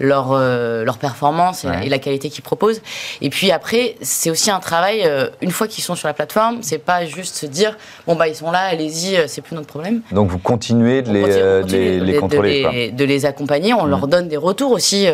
leur, 0.00 0.32
euh, 0.32 0.84
leur 0.84 0.98
performance 0.98 1.64
et, 1.64 1.88
la 1.88 1.98
qualité 1.98 2.30
qu'ils 2.30 2.42
proposent. 2.42 2.80
Et 3.20 3.30
puis 3.30 3.52
après, 3.52 3.96
c'est 4.00 4.30
aussi 4.30 4.50
un 4.50 4.58
travail, 4.58 5.02
euh, 5.04 5.28
une 5.42 5.50
fois 5.50 5.68
qu'ils 5.68 5.84
sont 5.84 5.94
sur 5.94 6.08
la 6.08 6.14
plateforme, 6.14 6.58
c'est 6.62 6.78
pas 6.78 7.04
juste 7.04 7.36
se 7.36 7.46
dire, 7.46 7.76
bon, 8.06 8.16
bah, 8.16 8.26
ils 8.26 8.34
sont 8.34 8.50
là, 8.50 8.60
allez-y, 8.60 9.16
euh, 9.16 9.24
c'est 9.28 9.42
plus 9.42 9.54
notre 9.54 9.68
problème. 9.68 10.00
Donc 10.10 10.30
vous 10.30 10.38
continuez 10.38 11.02
de, 11.02 11.12
les, 11.12 12.00
les, 12.00 12.16
contrôler 12.16 12.90
de 12.90 13.04
les, 13.04 13.26
accompagner, 13.26 13.74
on 13.74 13.84
leur 13.84 14.06
mmh. 14.06 14.10
donne 14.10 14.28
des 14.28 14.36
retours 14.38 14.72
aussi 14.72 15.06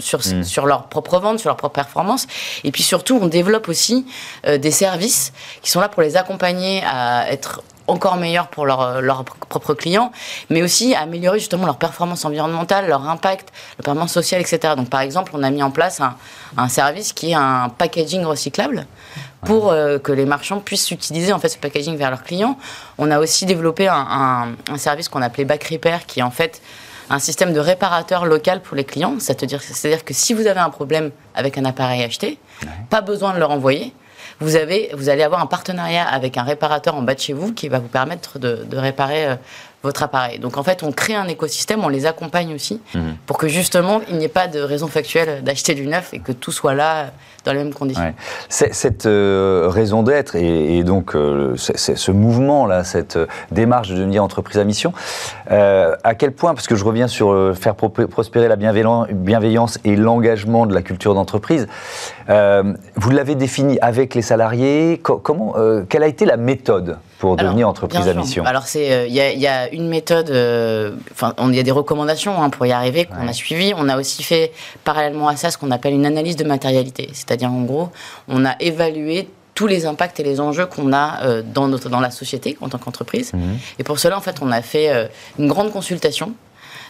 sur, 0.00 0.18
mmh. 0.18 0.42
sur 0.42 0.66
leur 0.66 0.88
propre 0.88 1.20
vente, 1.20 1.38
sur 1.38 1.48
leur 1.48 1.56
propre 1.56 1.74
performance. 1.74 2.26
Et 2.64 2.72
puis 2.72 2.82
surtout, 2.82 3.18
on 3.22 3.26
développe 3.26 3.68
aussi 3.68 4.06
des 4.44 4.70
services 4.70 5.32
qui 5.62 5.70
sont 5.70 5.80
là 5.80 5.88
pour 5.88 6.02
les 6.02 6.16
accompagner 6.16 6.82
à 6.84 7.30
être 7.30 7.62
encore 7.86 8.16
meilleurs 8.16 8.48
pour 8.48 8.66
leurs 8.66 9.00
leur 9.00 9.24
propres 9.24 9.74
clients, 9.74 10.12
mais 10.50 10.62
aussi 10.62 10.94
améliorer 10.94 11.38
justement 11.38 11.66
leur 11.66 11.76
performance 11.76 12.24
environnementale, 12.24 12.88
leur 12.88 13.08
impact, 13.08 13.52
leur 13.78 13.84
performance 13.84 14.12
sociale, 14.12 14.40
etc. 14.40 14.74
Donc 14.76 14.90
par 14.90 15.00
exemple, 15.00 15.32
on 15.34 15.42
a 15.42 15.50
mis 15.50 15.62
en 15.62 15.70
place 15.70 16.00
un, 16.00 16.16
un 16.56 16.68
service 16.68 17.12
qui 17.12 17.30
est 17.30 17.34
un 17.34 17.68
packaging 17.68 18.24
recyclable 18.24 18.86
pour 19.44 19.70
euh, 19.70 19.98
que 19.98 20.12
les 20.12 20.24
marchands 20.24 20.60
puissent 20.60 20.90
utiliser 20.90 21.32
en 21.32 21.38
fait 21.38 21.48
ce 21.48 21.58
packaging 21.58 21.96
vers 21.96 22.10
leurs 22.10 22.22
clients. 22.22 22.58
On 22.98 23.10
a 23.10 23.18
aussi 23.18 23.46
développé 23.46 23.88
un, 23.88 24.54
un, 24.70 24.78
service 24.78 25.08
qu'on 25.08 25.22
appelait 25.22 25.44
Back 25.44 25.64
Repair, 25.64 26.06
qui 26.06 26.20
est 26.20 26.22
en 26.22 26.30
fait 26.30 26.62
un 27.10 27.18
système 27.18 27.52
de 27.52 27.60
réparateur 27.60 28.24
local 28.24 28.60
pour 28.62 28.76
les 28.76 28.84
clients. 28.84 29.16
C'est-à-dire 29.18 29.60
que 30.04 30.14
si 30.14 30.32
vous 30.32 30.46
avez 30.46 30.60
un 30.60 30.70
problème 30.70 31.10
avec 31.34 31.58
un 31.58 31.64
appareil 31.64 32.02
acheté, 32.02 32.38
pas 32.88 33.02
besoin 33.02 33.34
de 33.34 33.38
le 33.38 33.44
renvoyer 33.44 33.92
vous, 34.40 34.56
avez, 34.56 34.90
vous 34.94 35.08
allez 35.08 35.22
avoir 35.22 35.40
un 35.40 35.46
partenariat 35.46 36.06
avec 36.06 36.36
un 36.36 36.42
réparateur 36.42 36.94
en 36.94 37.02
bas 37.02 37.14
de 37.14 37.20
chez 37.20 37.32
vous 37.32 37.52
qui 37.52 37.68
va 37.68 37.78
vous 37.78 37.88
permettre 37.88 38.38
de, 38.38 38.76
réparer 38.76 39.26
euh, 39.26 39.36
votre 39.84 40.02
appareil. 40.02 40.38
Donc 40.38 40.56
en 40.56 40.62
fait, 40.62 40.82
on 40.82 40.90
crée 40.90 41.14
un 41.14 41.28
écosystème, 41.28 41.84
on 41.84 41.88
les 41.88 42.06
accompagne 42.06 42.54
aussi 42.54 42.80
mhm. 42.94 43.16
pour 43.26 43.38
que 43.38 43.46
justement 43.46 44.00
il 44.08 44.16
n'y 44.16 44.24
ait 44.24 44.28
pas 44.28 44.48
de 44.48 44.58
raison 44.60 44.88
factuelle 44.88 45.44
d'acheter 45.44 45.74
du 45.74 45.86
neuf 45.86 46.12
et 46.14 46.18
que 46.18 46.32
tout 46.32 46.50
soit 46.50 46.74
là 46.74 47.10
dans 47.44 47.52
les 47.52 47.58
mêmes 47.58 47.74
conditions. 47.74 48.14
Cette 48.48 49.04
euh, 49.04 49.68
raison 49.68 50.02
d'être 50.02 50.34
et, 50.34 50.82
donc 50.82 51.14
euh, 51.14 51.54
ce 51.56 52.10
mouvement-là, 52.10 52.84
cette 52.84 53.18
démarche 53.50 53.90
de 53.90 53.96
devenir 53.96 54.24
entreprise 54.24 54.58
à 54.58 54.64
mission, 54.64 54.94
à 55.50 56.14
quel 56.14 56.32
point, 56.32 56.54
parce 56.54 56.66
que 56.66 56.74
je 56.74 56.84
reviens 56.84 57.06
sur 57.06 57.54
faire 57.54 57.74
prospérer 57.74 58.48
la 58.48 58.56
bienveillance 58.56 59.78
et 59.84 59.96
l'engagement 59.96 60.64
de 60.64 60.72
la 60.72 60.80
culture 60.80 61.14
d'entreprise, 61.14 61.68
vous 62.28 63.10
l'avez 63.10 63.34
défini 63.34 63.78
avec 63.82 64.14
les 64.14 64.22
salariés, 64.22 64.98
comment, 65.02 65.54
quelle 65.90 66.02
a 66.02 66.08
été 66.08 66.24
la 66.24 66.38
méthode 66.38 66.96
pour 67.24 67.36
devenir 67.36 67.68
entreprise 67.68 68.06
à 68.06 68.12
mission 68.12 68.44
Alors, 68.44 68.64
il 68.74 68.80
euh, 68.80 69.06
y, 69.06 69.46
a 69.46 69.72
une 69.72 69.88
méthode, 69.88 70.28
euh, 70.28 70.94
enfin, 71.10 71.34
il 71.48 71.54
y 71.54 71.58
a 71.58 71.62
des 71.62 71.70
recommandations 71.70 72.42
hein, 72.42 72.50
pour 72.50 72.66
y 72.66 72.72
arriver 72.72 73.06
qu'on 73.06 73.26
a 73.26 73.32
suivies. 73.32 73.72
On 73.76 73.88
a 73.88 73.96
aussi 73.96 74.22
fait, 74.22 74.52
parallèlement 74.84 75.28
à 75.28 75.36
ça, 75.36 75.50
ce 75.50 75.56
qu'on 75.56 75.70
appelle 75.70 75.94
une 75.94 76.04
analyse 76.04 76.36
de 76.36 76.44
matérialité. 76.44 77.08
C'est-à-dire, 77.14 77.50
en 77.50 77.62
gros, 77.62 77.88
on 78.28 78.44
a 78.44 78.56
évalué 78.60 79.28
tous 79.54 79.66
les 79.66 79.86
impacts 79.86 80.20
et 80.20 80.22
les 80.22 80.38
enjeux 80.38 80.66
qu'on 80.66 80.92
a 80.92 81.22
euh, 81.22 81.42
dans, 81.42 81.66
notre, 81.66 81.88
dans 81.88 82.00
la 82.00 82.10
société 82.10 82.58
en 82.60 82.68
tant 82.68 82.78
qu'entreprise. 82.78 83.32
Mhm. 83.32 83.58
Et 83.78 83.84
pour 83.84 83.98
cela, 83.98 84.18
en 84.18 84.20
fait, 84.20 84.36
on 84.42 84.50
a 84.50 84.60
fait 84.60 85.08
une 85.38 85.48
grande 85.48 85.72
consultation 85.72 86.34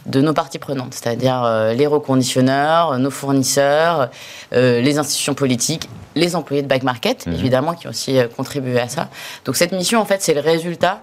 de 0.07 0.21
nos 0.21 0.33
parties 0.33 0.59
prenantes, 0.59 0.95
c'est-à-dire 0.95 1.73
les 1.75 1.87
reconditionneurs, 1.87 2.99
nos 2.99 3.11
fournisseurs, 3.11 4.11
les 4.53 4.99
institutions 4.99 5.35
politiques 5.35 5.89
les 6.15 6.37
employés 6.37 6.63
de 6.63 6.69
Back 6.69 6.83
Market, 6.83 7.27
mhm. 7.27 7.35
évidemment, 7.35 7.75
qui 7.75 7.87
ont 7.87 7.91
aussi 7.91 8.19
euh, 8.19 8.29
contribué 8.29 8.79
à 8.81 8.89
ça. 8.89 9.09
Donc 9.45 9.57
cette 9.57 9.73
mission, 9.73 10.01
en 10.01 10.05
fait, 10.05 10.23
c'est 10.23 10.35
le 10.35 10.41
résultat 10.41 11.01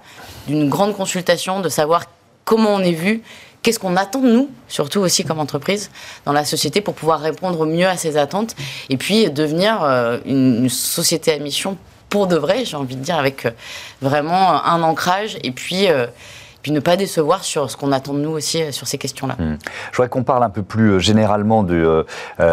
d'une 0.48 0.70
grande 0.70 0.96
consultation, 0.96 1.60
de 1.60 1.70
savoir 1.70 2.06
comment 2.46 2.74
on 2.74 2.80
est 2.80 2.94
vu, 2.94 3.22
qu'est-ce 3.62 3.80
qu'on 3.80 3.96
attend 3.96 4.20
de 4.20 4.32
nous, 4.32 4.50
surtout 4.68 5.00
aussi 5.00 5.24
comme 5.24 5.40
entreprise, 5.40 5.92
dans 6.26 6.34
la 6.34 6.46
société, 6.46 6.82
pour 6.82 6.96
pouvoir 6.96 7.20
répondre 7.20 7.60
au 7.60 7.66
mieux 7.66 7.88
à 7.88 7.98
ces 7.98 8.18
attentes, 8.18 8.56
et 8.90 8.98
puis 8.98 9.30
devenir 9.30 9.84
euh, 9.84 10.18
une, 10.26 10.70
société 10.70 11.34
à 11.34 11.40
mission 11.40 11.78
pour 12.10 12.28
de 12.28 12.36
vrai, 12.36 12.66
j'ai 12.66 12.76
envie 12.76 12.96
de 12.96 13.04
dire, 13.04 13.18
avec 13.18 13.46
euh, 13.46 13.52
vraiment 14.02 14.66
un 14.66 14.82
ancrage, 14.82 15.38
et 15.44 15.52
puis 15.52 15.88
puis 16.62 16.72
ne 16.72 16.80
pas 16.80 16.96
décevoir 16.96 17.44
sur 17.44 17.70
ce 17.70 17.78
qu'on 17.78 17.92
attend 17.92 18.14
de 18.14 18.20
nous 18.20 18.32
aussi 18.32 18.62
euh, 18.62 18.72
sur 18.72 18.88
ces 18.88 18.98
questions-là. 18.98 19.36
Hmm. 19.40 19.58
Je 19.92 19.98
voudrais 19.98 20.10
qu'on 20.10 20.24
parle 20.24 20.44
un 20.44 20.50
peu 20.50 20.64
plus 20.64 20.92
euh, 20.92 21.00
généralement 21.00 21.66
euh, 21.70 22.04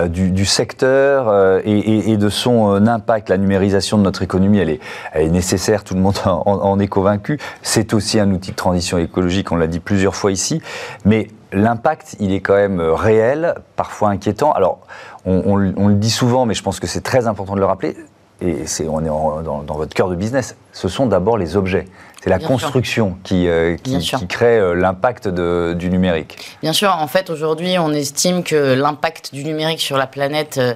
du, 0.09 0.45
secteur 0.45 1.61
et, 1.65 2.17
de 2.17 2.29
son 2.29 2.87
impact. 2.87 3.29
La 3.29 3.37
numérisation 3.37 3.99
de 3.99 4.03
notre 4.03 4.23
économie, 4.23 4.59
elle 4.59 4.71
est, 4.71 5.29
nécessaire, 5.29 5.85
tout 5.85 5.95
le 5.95 6.00
monde 6.00 6.17
en 6.25 6.79
est 6.79 6.87
convaincu. 6.87 7.38
C'est 7.62 7.95
aussi 7.95 8.19
un 8.19 8.31
outil 8.31 8.53
de 8.53 8.57
transition 8.57 8.99
écologique, 8.99 9.53
on 9.53 9.57
l'a 9.57 9.67
dit 9.67 9.81
plusieurs 9.81 10.15
fois 10.15 10.33
ici. 10.33 10.62
Mais 11.05 11.29
l'impact, 11.53 12.17
il 12.21 12.33
est 12.33 12.41
quand 12.41 12.57
même 12.57 12.81
réel, 12.81 13.55
parfois 13.77 14.11
inquiétant. 14.11 14.53
Alors, 14.53 14.81
on, 15.25 15.57
le 15.57 15.95
dit 15.95 16.11
souvent, 16.11 16.47
mais 16.47 16.55
je 16.55 16.62
pense 16.62 16.81
que 16.81 16.87
c'est 16.87 17.03
très 17.03 17.27
important 17.27 17.55
de 17.55 17.61
le 17.61 17.67
rappeler. 17.67 17.97
Et 18.40 18.64
on 18.88 19.00
est 19.00 19.09
dans, 19.09 19.64
votre 19.66 19.95
cœur 19.95 20.09
de 20.09 20.14
business. 20.14 20.57
Ce 20.73 20.88
sont 20.88 21.07
d'abord 21.07 21.38
les 21.38 21.57
objets. 21.57 21.87
C'est 22.23 22.30
la 22.30 22.38
construction 22.38 23.16
qui, 23.23 23.47
euh, 23.49 23.76
qui, 23.76 24.26
crée 24.28 24.59
euh, 24.59 24.75
l'impact 24.75 25.28
du 25.28 25.90
numérique. 25.90 26.37
Bien 26.62 26.73
sûr. 26.73 26.95
En 26.97 27.07
fait, 27.07 27.30
aujourd'hui, 27.30 27.78
on 27.78 27.92
estime 27.92 28.42
que 28.42 28.75
l'impact 28.75 29.33
du 29.33 29.45
numérique 29.45 29.80
sur 29.80 29.97
la 29.97 30.07
planète 30.07 30.59
euh, 30.59 30.75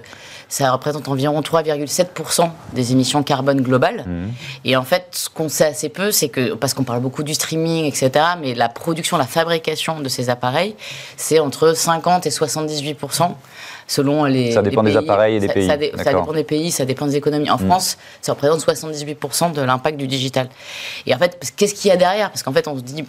ça 0.52 0.71
représente 0.71 1.09
environ 1.09 1.40
3,7% 1.40 2.50
des 2.75 2.92
émissions 2.92 3.23
carbone 3.23 3.62
globales. 3.62 4.04
Mmh. 4.07 4.28
Et 4.66 4.76
en 4.76 4.83
fait, 4.83 5.07
ce 5.12 5.31
qu'on 5.31 5.49
sait 5.49 5.64
assez 5.64 5.88
peu, 5.88 6.12
c'est 6.12 6.28
que, 6.28 6.52
parce 6.52 6.75
qu'on 6.75 6.85
parle 6.85 7.00
beaucoup 7.00 7.23
du 7.23 7.33
streaming, 7.33 7.87
etc., 7.87 8.11
mais 8.38 8.54
la 8.54 8.69
production, 8.69 9.16
la 9.16 9.25
fabrication 9.25 10.00
de 10.00 10.09
ces 10.11 10.28
appareils, 10.28 10.76
c'est 11.16 11.38
entre 11.38 11.75
50 11.75 12.26
et 12.26 12.28
78% 12.28 13.33
selon 13.87 14.25
les. 14.25 14.53
Ça 14.53 14.62
dépend 14.62 14.83
des 14.83 14.97
appareils 14.97 15.37
et 15.37 15.41
des 15.41 15.49
pays. 15.49 15.67
Ça, 15.67 15.77
dépend 15.77 16.33
des 16.33 16.45
pays, 16.45 16.71
ça 16.71 16.85
dépend 16.85 17.07
des 17.07 17.17
économies. 17.17 17.51
En 17.51 17.57
mmh. 17.57 17.67
France, 17.67 17.99
ça 18.21 18.33
représente 18.33 18.61
78% 18.61 19.53
de 19.53 19.62
l'impact 19.62 19.97
du 19.99 20.07
digital. 20.07 20.49
Et 21.07 21.15
en 21.15 21.19
fait, 21.19 21.53
qu'est-ce 21.57 21.75
qu'il 21.75 21.89
y 21.89 21.93
a 21.93 21.97
derrière? 21.97 22.31
Parce 22.31 22.43
qu'en 22.43 22.53
fait, 22.53 22.69
on 22.69 22.77
se 22.77 22.83
dit, 22.83 23.05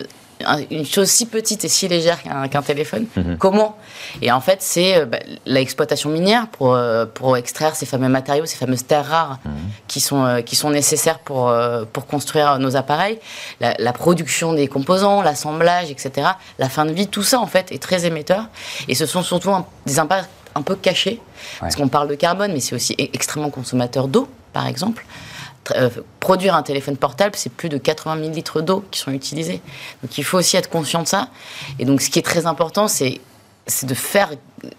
une 0.72 0.86
chose 0.86 1.10
si 1.10 1.26
petite 1.26 1.64
et 1.66 1.70
si 1.70 1.88
légère 1.88 2.20
qu'un 2.50 2.62
téléphone, 2.62 3.06
mhm. 3.16 3.38
comment? 3.38 3.78
Et 4.22 4.32
en 4.32 4.42
fait, 4.42 4.62
c'est 4.62 4.98
euh, 4.98 5.06
bah, 5.06 5.20
l'exploitation 5.46 6.10
minière 6.10 6.48
pour, 6.48 6.74
euh, 6.74 7.06
pour 7.06 7.38
extraire 7.38 7.76
ces 7.76 7.86
fameux 7.86 8.10
matériaux, 8.10 8.46
ces 8.46 8.58
fameuses 8.58 8.86
terres 8.86 9.06
rares 9.06 9.40
mhm. 9.46 9.52
qui, 9.88 10.00
sont, 10.00 10.26
euh, 10.26 10.42
qui 10.42 10.56
sont 10.56 10.70
nécessaires 10.70 11.20
pour, 11.20 11.54
pour 11.92 12.06
construire 12.06 12.60
nos 12.60 12.76
appareils, 12.76 13.20
la, 13.60 13.94
production 13.94 14.54
des 14.54 14.68
composants, 14.68 15.22
l'assemblage, 15.22 15.92
etc. 15.92 16.28
La 16.60 16.68
fin 16.68 16.86
de 16.86 16.92
vie, 16.92 17.08
tout 17.08 17.24
ça, 17.24 17.40
en 17.40 17.48
fait, 17.48 17.72
est 17.72 17.82
très 17.82 18.06
émetteur. 18.06 18.48
Et 18.88 18.96
ce 18.96 19.06
sont 19.06 19.22
surtout 19.22 19.52
des 19.86 20.00
impacts 20.00 20.30
un 20.56 20.62
peu 20.62 20.76
cachés, 20.76 21.22
parce 21.60 21.76
qu'on 21.76 21.88
parle 21.88 22.08
de 22.08 22.16
carbone, 22.16 22.52
mais 22.54 22.60
c'est 22.60 22.76
aussi 22.76 22.94
e-, 22.94 23.10
extrêmement 23.14 23.50
consommateur 23.50 24.08
d'eau, 24.08 24.28
par 24.52 24.68
exemple. 24.68 25.06
Euh, 25.76 25.90
produire 26.20 26.56
un 26.56 26.64
téléphone 26.64 26.98
portable, 26.98 27.36
c'est 27.38 27.52
plus 27.52 27.70
de 27.70 27.78
80 27.78 28.20
000 28.20 28.32
litres 28.32 28.62
d'eau 28.62 28.84
qui 28.92 29.00
sont 29.00 29.12
utilisés. 29.12 29.62
Donc 30.02 30.18
il 30.18 30.24
faut 30.24 30.38
aussi 30.38 30.58
être 30.58 30.70
conscient 30.70 31.04
de 31.04 31.08
ça. 31.08 31.30
Et 31.80 31.86
donc 31.86 32.02
ce 32.02 32.10
qui 32.10 32.20
est 32.20 32.24
très 32.24 32.46
important, 32.46 32.88
c'est 32.90 33.22
de 33.84 33.94
faire 33.94 34.32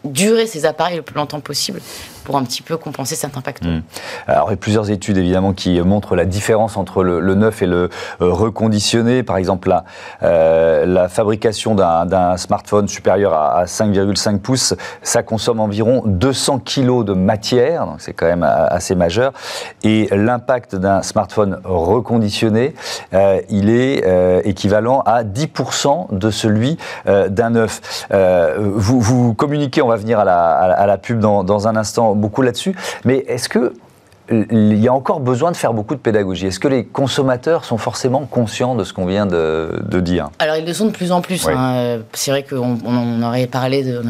durer 0.04 0.47
ces 0.47 0.66
appareils 0.66 0.97
le 0.97 1.02
plus 1.02 1.16
longtemps 1.16 1.40
possible 1.40 1.81
pour 2.25 2.37
un 2.37 2.43
petit 2.43 2.62
peu 2.62 2.76
compenser 2.76 3.14
cet 3.14 3.37
impact. 3.37 3.64
Hmm. 3.64 3.81
Alors, 4.26 4.49
il 4.49 4.52
y 4.52 4.54
a 4.54 4.57
plusieurs 4.57 4.90
études 4.90 5.19
évidemment 5.19 5.52
qui 5.52 5.81
montrent 5.81 6.16
la 6.16 6.25
différence 6.25 6.76
entre 6.76 7.04
le, 7.04 7.35
neuf 7.35 7.62
et 7.62 7.66
le 7.66 7.90
euh, 8.21 8.33
reconditionné. 8.33 9.23
Par 9.23 9.37
exemple, 9.37 9.69
la, 9.69 9.85
euh, 10.23 11.09
fabrication 11.09 11.75
d'un 11.75 12.37
smartphone 12.37 12.88
supérieur 12.88 13.35
à, 13.35 13.64
5,5 13.64 14.38
pouces, 14.38 14.75
ça 15.02 15.23
consomme 15.23 15.61
environ 15.61 16.02
200 16.07 16.61
kilos 16.61 17.04
de 17.04 17.12
matière, 17.12 17.87
donc 17.87 17.97
c'est 18.00 18.14
quand 18.14 18.26
même 18.26 18.43
assez 18.43 18.95
majeur. 18.95 19.33
Et 19.83 20.09
l'impact 20.11 20.76
d'un 20.76 21.02
smartphone 21.02 21.61
reconditionné, 21.64 22.75
euh, 23.12 23.40
il 23.50 23.71
est 23.71 24.04
équivalent 24.45 25.00
à 25.00 25.25
10% 25.25 26.16
de 26.16 26.31
celui 26.31 26.78
d'un 27.07 27.50
neuf. 27.50 28.07
vous, 28.57 29.00
vous 29.00 29.35
communiquez, 29.35 29.83
on 29.83 29.88
va 29.88 29.97
venir 29.97 30.19
à 30.19 30.25
la, 30.25 30.99
pub 30.99 31.19
dans 31.21 31.69
un 31.69 31.76
instant 31.76 32.13
beaucoup 32.14 32.42
là-dessus. 32.42 32.75
Mais 33.04 33.18
est-ce 33.28 33.49
que 33.49 33.75
il 34.30 34.78
y 34.78 34.88
a 34.88 34.92
encore 34.94 35.21
besoin 35.21 35.52
de 35.52 35.56
faire 35.56 35.75
beaucoup 35.75 35.94
de 35.94 36.00
pédagogie? 36.00 36.47
Est-ce 36.47 36.59
que 36.59 36.68
les 36.68 36.85
consommateurs 36.87 37.64
sont 37.64 37.76
forcément 37.76 38.25
conscients 38.25 38.75
de 38.75 38.83
ce 38.83 38.94
qu'on 38.94 39.04
vient 39.04 39.26
de, 39.26 40.00
dire? 40.00 40.30
Alors 40.38 40.56
ils 40.56 40.64
le 40.64 40.73
sont 40.73 40.87
de 40.87 40.92
plus 40.92 41.12
en 41.12 41.21
plus. 41.21 41.47
Hein. 41.47 42.00
C'est 42.14 42.30
vrai 42.30 42.42
qu'on 42.42 42.78
on 42.85 43.23
aurait 43.23 43.47
parlé, 43.47 43.83
de, 43.83 44.02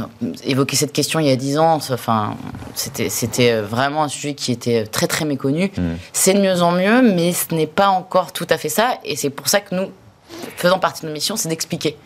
évoqué 0.44 0.76
cette 0.76 0.92
question 0.92 1.18
il 1.18 1.26
y 1.26 1.32
a 1.32 1.36
dix 1.36 1.58
ans. 1.58 1.74
Enfin, 1.74 2.34
c'était 2.74 3.60
vraiment 3.60 4.04
un 4.04 4.08
sujet 4.08 4.34
qui 4.34 4.52
était 4.52 4.84
très 4.84 5.08
très 5.08 5.24
méconnu. 5.24 5.72
Hmm. 5.76 5.94
C'est 6.12 6.34
de 6.34 6.40
mieux 6.40 6.62
en 6.62 6.70
mieux, 6.70 7.02
mais 7.02 7.32
ce 7.32 7.52
n'est 7.52 7.66
pas 7.66 7.88
encore 7.88 8.32
tout 8.32 8.46
à 8.50 8.56
fait 8.56 8.68
ça. 8.68 8.98
Et 9.04 9.16
c'est 9.16 9.30
pour 9.30 9.48
ça 9.48 9.60
que 9.60 9.74
nous, 9.74 9.88
faisant 10.56 10.78
partie 10.78 11.02
de 11.02 11.08
nos 11.08 11.12
missions, 11.12 11.36
c'est 11.36 11.48
d'expliquer 11.48 11.96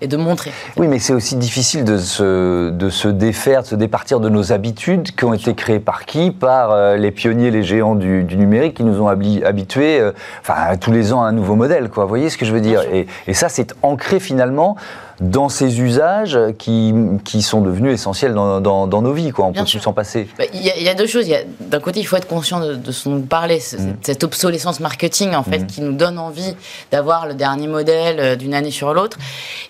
et 0.00 0.06
de 0.06 0.16
montrer. 0.16 0.50
Oui, 0.76 0.88
mais 0.88 0.98
c'est 0.98 1.12
aussi 1.12 1.36
difficile 1.36 1.84
de 1.84 1.98
se, 1.98 2.70
de 2.70 2.90
se 2.90 3.08
défaire, 3.08 3.62
de 3.62 3.68
se 3.68 3.74
départir 3.74 4.20
de 4.20 4.28
nos 4.28 4.52
habitudes 4.52 5.14
qui 5.14 5.24
ont 5.24 5.34
été 5.34 5.54
créées 5.54 5.80
par 5.80 6.04
qui? 6.04 6.30
Par 6.30 6.72
euh, 6.72 6.96
les 6.96 7.10
pionniers, 7.10 7.50
les 7.50 7.62
géants 7.62 7.94
du, 7.94 8.24
numérique 8.24 8.74
qui 8.74 8.84
nous 8.84 9.00
ont 9.00 9.08
habitués, 9.08 10.00
euh, 10.00 10.12
enfin, 10.40 10.76
tous 10.76 10.92
les 10.92 11.12
ans 11.12 11.22
à 11.22 11.28
un 11.28 11.32
nouveau 11.32 11.54
modèle, 11.54 11.88
quoi. 11.88 12.04
Vous 12.04 12.08
voyez 12.08 12.30
ce 12.30 12.38
que 12.38 12.44
je 12.44 12.52
veux 12.52 12.60
dire? 12.60 12.82
Et, 12.92 13.06
et, 13.26 13.34
ça, 13.34 13.48
c'est 13.48 13.74
ancré 13.82 14.20
finalement 14.20 14.76
dans 15.20 15.48
ces 15.48 15.80
usages 15.80 16.38
qui, 16.58 16.94
qui 17.24 17.42
sont 17.42 17.60
devenus 17.60 17.92
essentiels 17.92 18.34
dans, 18.34 18.60
dans, 18.60 19.02
nos 19.02 19.12
vies. 19.12 19.30
Quoi. 19.30 19.46
On 19.46 19.52
peut 19.52 19.64
plus 19.64 19.80
s'en 19.80 19.92
passer. 19.92 20.28
Bah, 20.38 20.44
il 20.54 20.62
y, 20.62 20.88
a 20.88 20.94
deux 20.94 21.06
choses. 21.06 21.26
D'un 21.60 21.80
côté, 21.80 22.00
il 22.00 22.04
faut 22.04 22.16
être 22.16 22.28
conscient 22.28 22.60
de, 22.60 22.92
ce 22.92 23.08
dont 23.08 23.16
vous 23.16 23.22
parlez, 23.22 23.58
mm. 23.58 23.96
cette 24.02 24.22
obsolescence 24.22 24.78
marketing 24.80 25.34
en 25.34 25.42
fait, 25.42 25.60
mm. 25.60 25.66
qui 25.66 25.80
nous 25.80 25.92
donne 25.92 26.18
envie 26.18 26.54
d'avoir 26.92 27.26
le 27.26 27.34
dernier 27.34 27.66
modèle 27.66 28.20
euh, 28.20 28.36
d'une 28.36 28.54
année 28.54 28.70
sur 28.70 28.94
l'autre. 28.94 29.18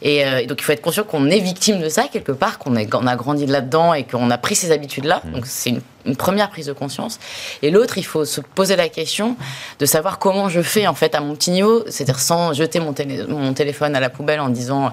Euh, 0.05 0.39
et, 0.39 0.47
donc, 0.47 0.61
il 0.61 0.65
faut 0.65 0.73
être 0.73 0.83
conscient 0.83 1.05
qu'on 1.05 1.31
est 1.31 1.41
victime 1.41 1.81
de 1.81 1.89
ça 1.89 2.05
quelque 2.09 2.33
part, 2.33 2.59
qu'on 2.59 2.75
on 2.75 3.07
a 3.07 3.17
grandi 3.17 3.47
là-dedans 3.47 3.95
et 3.95 4.05
qu'on 4.05 4.31
a 4.31 4.39
pris 4.39 4.55
ces 4.55 4.71
habitudes-là. 4.71 5.23
Mm. 5.25 5.33
Donc, 5.33 5.47
c'est 5.47 5.71
une 5.71 5.81
une 6.07 6.17
première 6.17 6.49
prise 6.49 6.67
de 6.67 6.73
conscience. 6.73 7.19
Et 7.63 7.71
l'autre, 7.71 7.99
il 7.99 8.05
faut 8.05 8.25
se 8.25 8.41
poser 8.41 8.77
la 8.77 8.89
question 8.89 9.37
de 9.79 9.87
savoir 9.87 10.19
comment 10.19 10.49
je 10.49 10.63
fais 10.63 10.87
en 10.87 10.95
fait 10.95 11.15
à 11.15 11.21
mon 11.21 11.35
petit 11.35 11.51
niveau, 11.51 11.85
c'est-à-dire 11.89 12.19
sans 12.19 12.53
jeter 12.53 12.81
mon, 12.81 12.95
mon, 13.29 13.53
téléphone 13.53 13.95
à 13.95 14.01
la 14.01 14.09
poubelle 14.09 14.41
en 14.41 14.49
disant 14.49 14.93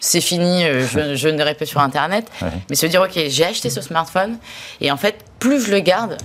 c'est 0.00 0.20
fini, 0.20 0.64
euh, 0.64 0.86
je, 0.86 1.28
ne 1.28 1.32
n'irai 1.32 1.54
plus 1.54 1.66
sur 1.66 1.80
Internet. 1.80 2.30
Mais 2.68 2.76
se 2.76 2.86
dire, 2.86 3.02
OK, 3.02 3.18
j'ai 3.28 3.44
acheté 3.44 3.70
ce 3.70 3.80
smartphone 3.80 4.38
et 4.80 4.90
en 4.90 4.96
fait, 4.96 5.24
plus 5.38 5.66
je 5.66 5.70
le 5.70 5.80
garde, 5.80 6.16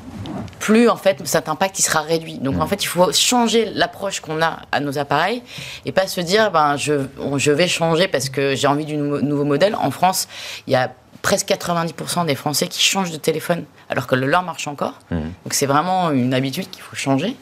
plus 0.60 0.90
en 0.90 0.96
fait 0.96 1.18
cet 1.26 1.50
impact 1.50 1.80
il 1.80 1.84
sera 1.84 2.02
réduit. 2.02 2.38
Donc 2.38 2.60
en 2.60 2.66
mm. 2.66 2.68
fait, 2.70 2.84
il 2.84 2.88
faut 2.88 3.12
changer 3.12 3.66
l'approche 3.74 4.20
qu'on 4.20 4.42
a 4.42 4.60
à 4.72 4.80
nos 4.80 4.98
appareils 4.98 5.42
et 5.86 5.92
pas 5.92 6.08
se 6.08 6.22
dire, 6.22 6.52
ben, 6.52 6.78
je, 6.78 6.94
je 7.38 7.52
vais 7.52 7.68
changer 7.68 8.08
parce 8.08 8.30
que 8.30 8.56
j'ai 8.56 8.68
envie 8.68 8.86
du 8.86 8.98
nouveau 8.98 9.44
modèle. 9.44 9.76
En 9.76 9.92
France, 9.92 10.28
il 10.68 10.74
y 10.74 10.76
a 10.76 10.92
presque 11.22 11.50
90% 11.50 12.26
des 12.26 12.36
Français 12.36 12.68
qui 12.68 12.82
changent 12.82 13.12
de 13.12 13.18
téléphone 13.18 13.66
alors 13.90 14.08
que 14.08 14.16
le 14.16 14.28
leur 14.28 14.44
marche 14.44 14.68
encore. 14.68 14.94
Mmh. 15.12 15.18
Donc 15.18 15.54
c'est 15.54 15.66
vraiment 15.66 16.12
une 16.12 16.34
habitude 16.34 16.70
qu'il 16.70 16.82
faut 16.82 16.96
changer. 16.96 17.36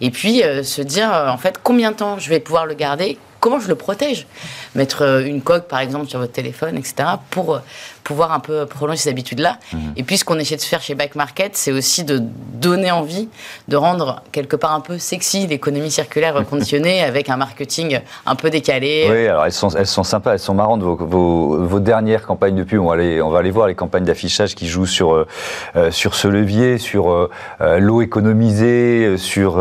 Et 0.00 0.10
puis 0.10 0.42
euh, 0.42 0.62
se 0.62 0.82
dire 0.82 1.12
euh, 1.12 1.28
en 1.28 1.38
fait 1.38 1.58
combien 1.62 1.90
de 1.90 1.96
temps 1.96 2.18
je 2.18 2.28
vais 2.28 2.40
pouvoir 2.40 2.66
le 2.66 2.74
garder, 2.74 3.18
comment 3.40 3.60
je 3.60 3.68
le 3.68 3.74
protège? 3.74 4.26
Mettre 4.74 5.02
euh, 5.02 5.24
une 5.24 5.42
coque 5.42 5.68
par 5.68 5.80
exemple 5.80 6.08
sur 6.08 6.18
votre 6.18 6.32
téléphone, 6.32 6.76
etc. 6.76 7.08
pour 7.30 7.60
pouvoir 8.06 8.30
un 8.30 8.38
peu 8.38 8.66
prolonger 8.66 8.98
ces 8.98 9.10
habitudes-là. 9.10 9.58
Mmh. 9.72 9.78
Et 9.96 10.04
puis 10.04 10.16
ce 10.16 10.24
qu'on 10.24 10.38
essaie 10.38 10.54
de 10.54 10.62
faire 10.62 10.80
chez 10.80 10.94
Back 10.94 11.16
Market, 11.16 11.56
c'est 11.56 11.72
aussi 11.72 12.04
de 12.04 12.22
donner 12.54 12.92
envie, 12.92 13.28
de 13.66 13.76
rendre 13.76 14.22
quelque 14.30 14.54
part 14.54 14.72
un 14.72 14.80
peu 14.80 14.98
sexy 14.98 15.48
l'économie 15.48 15.90
circulaire 15.90 16.34
reconditionnée 16.34 17.02
avec 17.02 17.28
un 17.28 17.36
marketing 17.36 17.98
un 18.24 18.34
peu 18.36 18.48
décalé. 18.48 19.08
Oui, 19.10 19.26
alors 19.26 19.44
elles 19.44 19.52
sont, 19.52 19.70
elles 19.70 19.88
sont 19.88 20.04
sympas, 20.04 20.34
elles 20.34 20.38
sont 20.38 20.54
marrantes. 20.54 20.82
Vos, 20.82 21.66
vos, 21.66 21.80
dernières 21.80 22.24
campagnes 22.26 22.54
de 22.54 22.62
pub, 22.62 22.80
on 22.80 22.86
va 22.86 22.94
aller, 22.94 23.20
on 23.20 23.30
va 23.30 23.40
aller 23.40 23.50
voir 23.50 23.66
les 23.66 23.74
campagnes 23.74 24.04
d'affichage 24.04 24.54
qui 24.54 24.68
jouent 24.68 24.86
sur, 24.86 25.12
euh, 25.12 25.26
euh, 25.74 25.90
sur 25.90 26.14
ce 26.14 26.28
levier, 26.28 26.78
sur 26.78 27.10
euh, 27.10 27.28
l'eau 27.78 28.02
économisée, 28.02 29.16
sur 29.16 29.58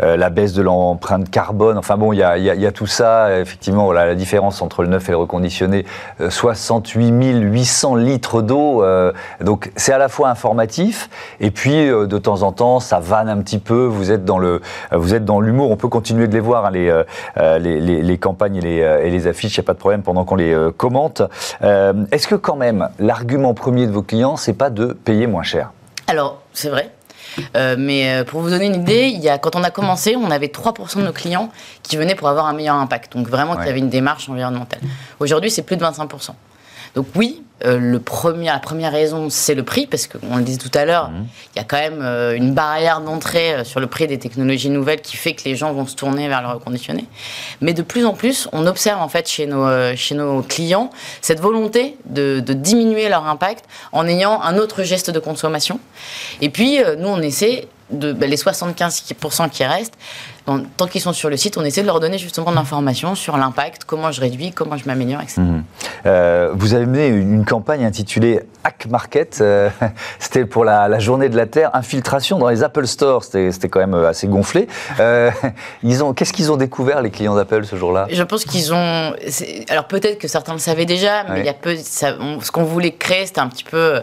la 0.00 0.30
baisse 0.30 0.54
de 0.54 0.62
l'empreinte 0.62 1.30
carbone. 1.30 1.78
Enfin 1.78 1.96
bon, 1.96 2.12
il 2.12 2.18
y 2.18 2.22
a, 2.24 2.36
y 2.36 2.66
a, 2.66 2.72
tout 2.72 2.88
ça. 2.88 3.38
Effectivement, 3.38 3.84
voilà, 3.84 4.06
la 4.06 4.16
différence 4.16 4.60
entre 4.60 4.82
le 4.82 4.88
neuf 4.88 5.08
et 5.08 5.12
le 5.12 5.18
reconditionné, 5.18 5.86
68 6.28 7.10
800 7.10 7.59
800 7.60 7.96
litres 7.96 8.40
d'eau. 8.40 8.82
Euh, 8.82 9.12
donc 9.40 9.70
c'est 9.76 9.92
à 9.92 9.98
la 9.98 10.08
fois 10.08 10.30
informatif 10.30 11.10
et 11.40 11.50
puis 11.50 11.88
euh, 11.88 12.06
de 12.06 12.18
temps 12.18 12.42
en 12.42 12.52
temps 12.52 12.80
ça 12.80 13.00
vanne 13.00 13.28
un 13.28 13.38
petit 13.42 13.58
peu. 13.58 13.84
Vous 13.84 14.10
êtes 14.10 14.24
dans 14.24 14.38
le, 14.38 14.62
vous 14.92 15.14
êtes 15.14 15.24
dans 15.26 15.40
l'humour. 15.40 15.70
On 15.70 15.76
peut 15.76 15.88
continuer 15.88 16.26
de 16.26 16.32
les 16.32 16.40
voir 16.40 16.64
hein, 16.64 16.72
euh, 16.74 17.04
les, 17.58 17.80
les, 17.80 18.02
les, 18.02 18.18
campagnes 18.18 18.56
et 18.56 18.60
les, 18.60 18.76
et 18.78 19.10
les 19.10 19.26
affiches. 19.26 19.56
Il 19.56 19.60
n'y 19.60 19.64
a 19.64 19.66
pas 19.66 19.74
de 19.74 19.78
problème 19.78 20.02
pendant 20.02 20.24
qu'on 20.24 20.36
les 20.36 20.56
commente. 20.76 21.22
Est-ce 21.60 22.26
que 22.26 22.34
quand 22.34 22.56
même 22.56 22.88
l'argument 22.98 23.54
premier 23.54 23.86
de 23.86 23.92
vos 23.92 24.02
clients 24.02 24.36
c'est 24.36 24.54
pas 24.54 24.70
de 24.70 24.86
payer 24.86 25.26
moins 25.26 25.42
cher? 25.42 25.72
Alors 26.06 26.40
c'est 26.52 26.70
vrai. 26.70 26.90
mais 27.78 28.24
pour 28.26 28.40
vous 28.40 28.50
donner 28.50 28.66
une 28.66 28.76
idée, 28.76 29.08
il 29.08 29.20
y 29.20 29.28
a, 29.28 29.38
quand 29.38 29.54
on 29.54 29.62
a 29.62 29.70
commencé, 29.70 30.16
on 30.16 30.30
avait 30.30 30.46
3% 30.46 30.98
de 30.98 31.02
nos 31.02 31.12
clients 31.12 31.50
qui 31.82 31.96
venaient 31.96 32.14
pour 32.14 32.28
avoir 32.28 32.46
un 32.46 32.54
meilleur 32.54 32.76
impact. 32.76 33.12
Donc 33.12 33.28
vraiment 33.28 33.56
qui 33.56 33.68
avaient 33.68 33.78
une 33.78 33.90
démarche 33.90 34.28
environnementale. 34.28 34.80
Aujourd'hui, 35.18 35.50
c'est 35.50 35.62
plus 35.62 35.76
de 35.76 35.84
25%. 35.84 36.30
Donc 36.94 37.06
oui, 37.14 37.42
euh, 37.64 37.78
le 37.78 38.00
premier, 38.00 38.46
la 38.46 38.58
première 38.58 38.92
raison, 38.92 39.28
c'est 39.28 39.54
le 39.54 39.62
prix, 39.62 39.86
parce 39.86 40.06
qu'on 40.06 40.36
le 40.36 40.42
disait 40.42 40.58
tout 40.58 40.70
à 40.74 40.84
l'heure, 40.84 41.10
mhm. 41.10 41.26
il 41.54 41.58
y 41.58 41.60
a 41.60 41.64
quand 41.64 41.78
même 41.78 42.00
euh, 42.02 42.34
une 42.34 42.54
barrière 42.54 43.00
d'entrée 43.00 43.54
euh, 43.54 43.64
sur 43.64 43.80
le 43.80 43.86
prix 43.86 44.06
des 44.06 44.18
technologies 44.18 44.70
nouvelles 44.70 45.02
qui 45.02 45.16
fait 45.16 45.34
que 45.34 45.44
les 45.44 45.56
gens 45.56 45.72
vont 45.72 45.86
se 45.86 45.94
tourner 45.94 46.28
vers 46.28 46.40
le 46.40 46.48
reconditionné. 46.48 47.04
Mais 47.60 47.74
de 47.74 47.82
plus 47.82 48.06
en 48.06 48.14
plus, 48.14 48.48
on 48.52 48.66
observe 48.66 49.00
en 49.00 49.08
fait 49.08 49.28
chez 49.28 49.46
nos, 49.46 49.94
chez 49.94 50.14
nos 50.14 50.42
clients 50.42 50.90
cette 51.20 51.40
volonté 51.40 51.96
de, 52.06 52.40
de, 52.40 52.52
diminuer 52.52 53.08
leur 53.08 53.26
impact 53.26 53.64
en 53.92 54.06
ayant 54.06 54.40
un 54.40 54.56
autre 54.56 54.82
geste 54.82 55.10
de 55.10 55.18
consommation. 55.18 55.80
Et 56.40 56.48
puis, 56.48 56.78
nous, 56.98 57.08
on 57.08 57.20
essaie 57.20 57.68
de, 57.90 58.12
bah, 58.12 58.26
les 58.26 58.36
75% 58.36 59.48
qui 59.50 59.64
restent, 59.64 59.94
tant 60.76 60.86
qu'ils 60.86 61.00
sont 61.00 61.12
sur 61.12 61.30
le 61.30 61.36
site, 61.36 61.56
on 61.58 61.64
essaie 61.64 61.82
de 61.82 61.86
leur 61.86 62.00
donner 62.00 62.18
justement 62.18 62.50
de 62.50 62.56
l'information 62.56 63.14
sur 63.14 63.36
l'impact, 63.36 63.84
comment 63.84 64.10
je 64.10 64.20
réduis, 64.20 64.52
comment 64.52 64.76
je 64.76 64.86
m'améliore, 64.86 65.20
etc. 65.22 65.40
Mhm. 65.40 65.64
Euh, 66.06 66.50
vous 66.54 66.74
avez 66.74 66.86
mené 66.86 67.08
une, 67.08 67.44
campagne 67.44 67.84
intitulée 67.84 68.40
Hack 68.64 68.86
Market. 68.88 69.38
Euh, 69.40 69.70
c'était 70.18 70.44
pour 70.44 70.64
la, 70.64 70.98
journée 70.98 71.28
de 71.28 71.36
la 71.36 71.46
Terre, 71.46 71.70
infiltration 71.74 72.38
dans 72.38 72.48
les 72.48 72.62
Apple 72.62 72.86
Stores. 72.86 73.24
C'était 73.24 73.68
quand 73.68 73.80
même 73.80 73.94
assez 73.94 74.26
gonflé. 74.26 74.68
Euh, 74.98 75.30
Qu'est-ce 76.16 76.32
qu'ils 76.32 76.52
ont 76.52 76.56
découvert, 76.56 77.02
les 77.02 77.10
clients 77.10 77.34
d'Apple, 77.34 77.64
ce 77.64 77.76
jour-là? 77.76 78.06
Je 78.10 78.22
pense 78.22 78.44
qu'ils 78.44 78.72
ont. 78.72 79.14
Alors 79.68 79.86
peut-être 79.86 80.18
que 80.18 80.28
certains 80.28 80.52
le 80.52 80.58
savaient 80.58 80.86
déjà, 80.86 81.24
mais 81.24 81.40
il 81.40 81.46
y 81.46 81.48
a 81.48 81.54
peu, 81.54 81.76
ce 81.76 82.50
qu'on 82.50 82.64
voulait 82.64 82.92
créer, 82.92 83.26
c'était 83.26 83.40
un 83.40 83.48
petit 83.48 83.64
peu 83.64 84.00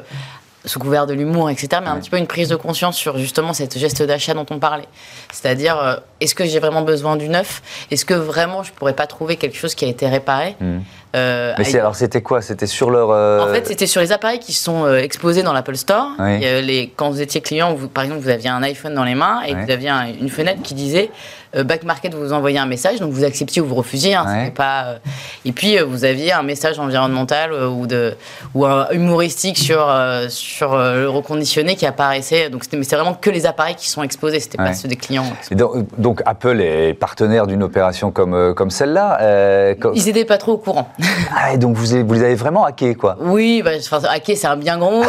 sous 0.68 0.80
couvert 0.80 1.08
de 1.08 1.14
l'humour, 1.14 1.50
etc., 1.50 1.82
mais 1.82 1.90
un 1.90 1.98
petit 1.98 2.10
peu 2.10 2.18
une 2.18 2.28
prise 2.28 2.50
de 2.50 2.56
conscience 2.56 2.98
sur 2.98 3.18
justement 3.18 3.54
cette 3.54 3.78
geste 3.78 4.04
d'achat 4.04 4.34
dont 4.34 4.46
on 4.50 4.60
parlait. 4.60 4.88
C'est-à-dire, 5.32 5.78
euh, 5.80 5.96
est-ce 6.22 6.36
que 6.36 6.46
j'ai 6.46 6.60
vraiment 6.60 6.82
besoin 6.82 7.16
du 7.16 7.30
neuf? 7.30 7.62
Est-ce 7.92 8.06
que 8.06 8.14
vraiment 8.14 8.64
je 8.64 8.72
pourrais 8.72 8.94
pas 8.94 9.08
trouver 9.08 9.38
quelque 9.38 9.58
chose 9.58 9.76
qui 9.76 9.86
a 9.86 9.88
été 9.88 10.08
réparé? 10.08 10.56
Hmm. 10.60 10.80
euh, 11.16 11.54
Mais 11.58 11.76
alors 11.76 11.96
c'était 11.96 12.22
quoi? 12.22 12.42
C'était 12.42 12.68
sur 12.68 12.90
leur. 12.90 13.10
Euh, 13.12 13.40
en 13.40 13.54
fait, 13.54 13.66
c'était 13.66 13.88
sur 13.88 14.02
les 14.02 14.12
appareils 14.12 14.40
qui 14.40 14.54
sont 14.54 14.94
exposés 14.96 15.44
dans 15.44 15.54
l'Apple 15.54 15.76
Store. 15.76 16.10
les, 16.20 16.94
quand 16.96 17.10
vous 17.10 17.22
étiez 17.22 17.42
client, 17.42 17.74
vous, 17.74 17.88
par 17.88 18.04
exemple, 18.04 18.22
vous 18.22 18.30
aviez 18.30 18.50
un 18.50 18.64
iPhone 18.64 18.94
dans 18.94 19.06
les 19.06 19.16
mains 19.16 19.42
et 19.48 19.54
vous 19.54 19.72
aviez 19.72 19.90
une 20.20 20.30
fenêtre 20.30 20.62
qui 20.62 20.74
disait 20.74 21.10
Back 21.54 21.84
Market 21.84 22.14
vous 22.14 22.34
envoyez 22.34 22.60
un 22.60 22.66
message, 22.66 23.00
donc 23.00 23.12
vous 23.12 23.24
acceptiez 23.24 23.62
ou 23.62 23.66
vous 23.66 23.76
refusiez. 23.76 24.16
Hein, 24.16 24.50
pas, 24.56 24.86
euh, 24.86 24.98
et 25.46 25.52
puis 25.52 25.78
euh, 25.78 25.86
vous 25.86 26.06
aviez 26.06 26.32
un 26.32 26.44
message 26.44 26.80
environnemental 26.80 27.54
ou, 27.54 27.88
de, 27.88 28.16
ou 28.54 28.66
un 28.66 28.90
humoristique 28.92 29.58
sur, 29.58 29.94
sur 30.30 30.78
le 30.78 31.08
reconditionné 31.08 31.76
qui 31.76 31.86
apparaissait. 31.86 32.50
Donc 32.50 32.64
mais 32.74 32.84
c'est 32.84 32.96
vraiment 32.96 33.14
que 33.14 33.30
les 33.30 33.46
appareils 33.46 33.76
qui 33.76 33.90
sont 33.90 34.04
exposés, 34.04 34.40
c'était 34.40 34.58
pas 34.58 34.74
ceux 34.74 34.88
des 34.88 34.96
clients. 34.96 35.26
Donc, 35.98 36.22
Apple 36.26 36.62
est 36.62 36.94
partenaire 36.94 37.48
d'une 37.48 37.64
opération 37.64 38.12
comme, 38.12 38.54
comme 38.56 38.70
celle-là. 38.70 39.76
Ils 39.94 40.06
n'étaient 40.06 40.26
pas 40.26 40.38
trop 40.38 40.54
au 40.54 40.58
courant. 40.58 40.90
ah, 41.36 41.58
donc 41.58 41.76
vous, 41.76 42.06
vous 42.06 42.14
les 42.14 42.24
avez 42.24 42.36
vraiment 42.36 42.66
hackés, 42.66 42.96
quoi 42.96 43.18
Oui, 43.20 43.62
bah, 43.64 43.72
hacker 44.10 44.38
c'est 44.38 44.48
un 44.48 44.58
bien 44.58 44.78
grand 44.78 44.92
mot, 44.92 45.04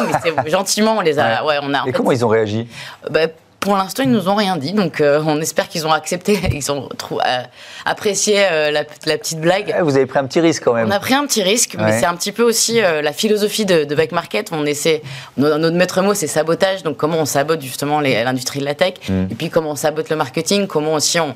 mais 0.45 0.51
gentiment 0.51 0.97
on 0.99 1.01
les 1.01 1.19
a. 1.19 1.45
Ouais. 1.45 1.59
on 1.63 1.75
a 1.75 1.87
et 1.87 1.93
comment 1.93 2.13
ils 2.13 2.25
ont 2.25 2.29
réagi? 2.29 2.69
Bah, 3.11 3.21
pour 3.69 3.77
l'instant, 3.77 4.03
ils 4.03 4.11
nous 4.11 4.31
ont 4.31 4.35
rien 4.35 4.57
dit, 4.57 4.73
donc 4.73 5.03
euh, 5.03 5.23
on 5.27 5.43
espère 5.43 5.69
qu'ils 5.69 5.87
ont 5.87 5.93
accepté, 5.93 6.41
ils 6.55 6.73
ont 6.73 6.89
euh, 7.13 7.43
apprécié 7.85 8.47
euh, 8.51 8.71
la, 8.71 8.85
petite 8.85 9.43
blague. 9.43 9.77
vous 9.83 9.95
avez 9.95 10.07
pris 10.07 10.19
un 10.19 10.25
petit 10.25 10.41
risque 10.41 10.65
quand 10.65 10.73
même. 10.73 10.89
On 10.89 10.91
a 10.91 10.99
pris 10.99 11.13
un 11.13 11.27
petit 11.27 11.43
risque, 11.43 11.77
mais 11.79 12.01
c'est 12.01 12.07
un 12.07 12.17
petit 12.17 12.33
peu 12.33 12.45
aussi 12.45 12.81
la 12.81 13.13
philosophie 13.13 13.67
de, 13.67 13.85
de 13.85 13.95
Back 13.95 14.13
Market. 14.13 14.49
On 14.53 14.65
essaie, 14.65 15.03
notre, 15.37 15.77
maître 15.77 16.01
mot, 16.01 16.15
c'est 16.15 16.27
sabotage, 16.27 16.83
donc 16.83 16.97
comment 16.97 17.19
on 17.19 17.27
sabote 17.27 17.61
justement 17.61 18.01
l'industrie 18.01 18.61
de 18.61 18.65
la 18.65 18.75
tech, 18.75 18.95
mm. 19.07 19.25
et 19.31 19.35
puis 19.35 19.51
comment 19.51 19.73
on 19.73 19.77
sabote 19.77 20.09
le 20.09 20.17
marketing, 20.17 20.67
comment 20.67 20.95
aussi 20.95 21.21
on 21.21 21.35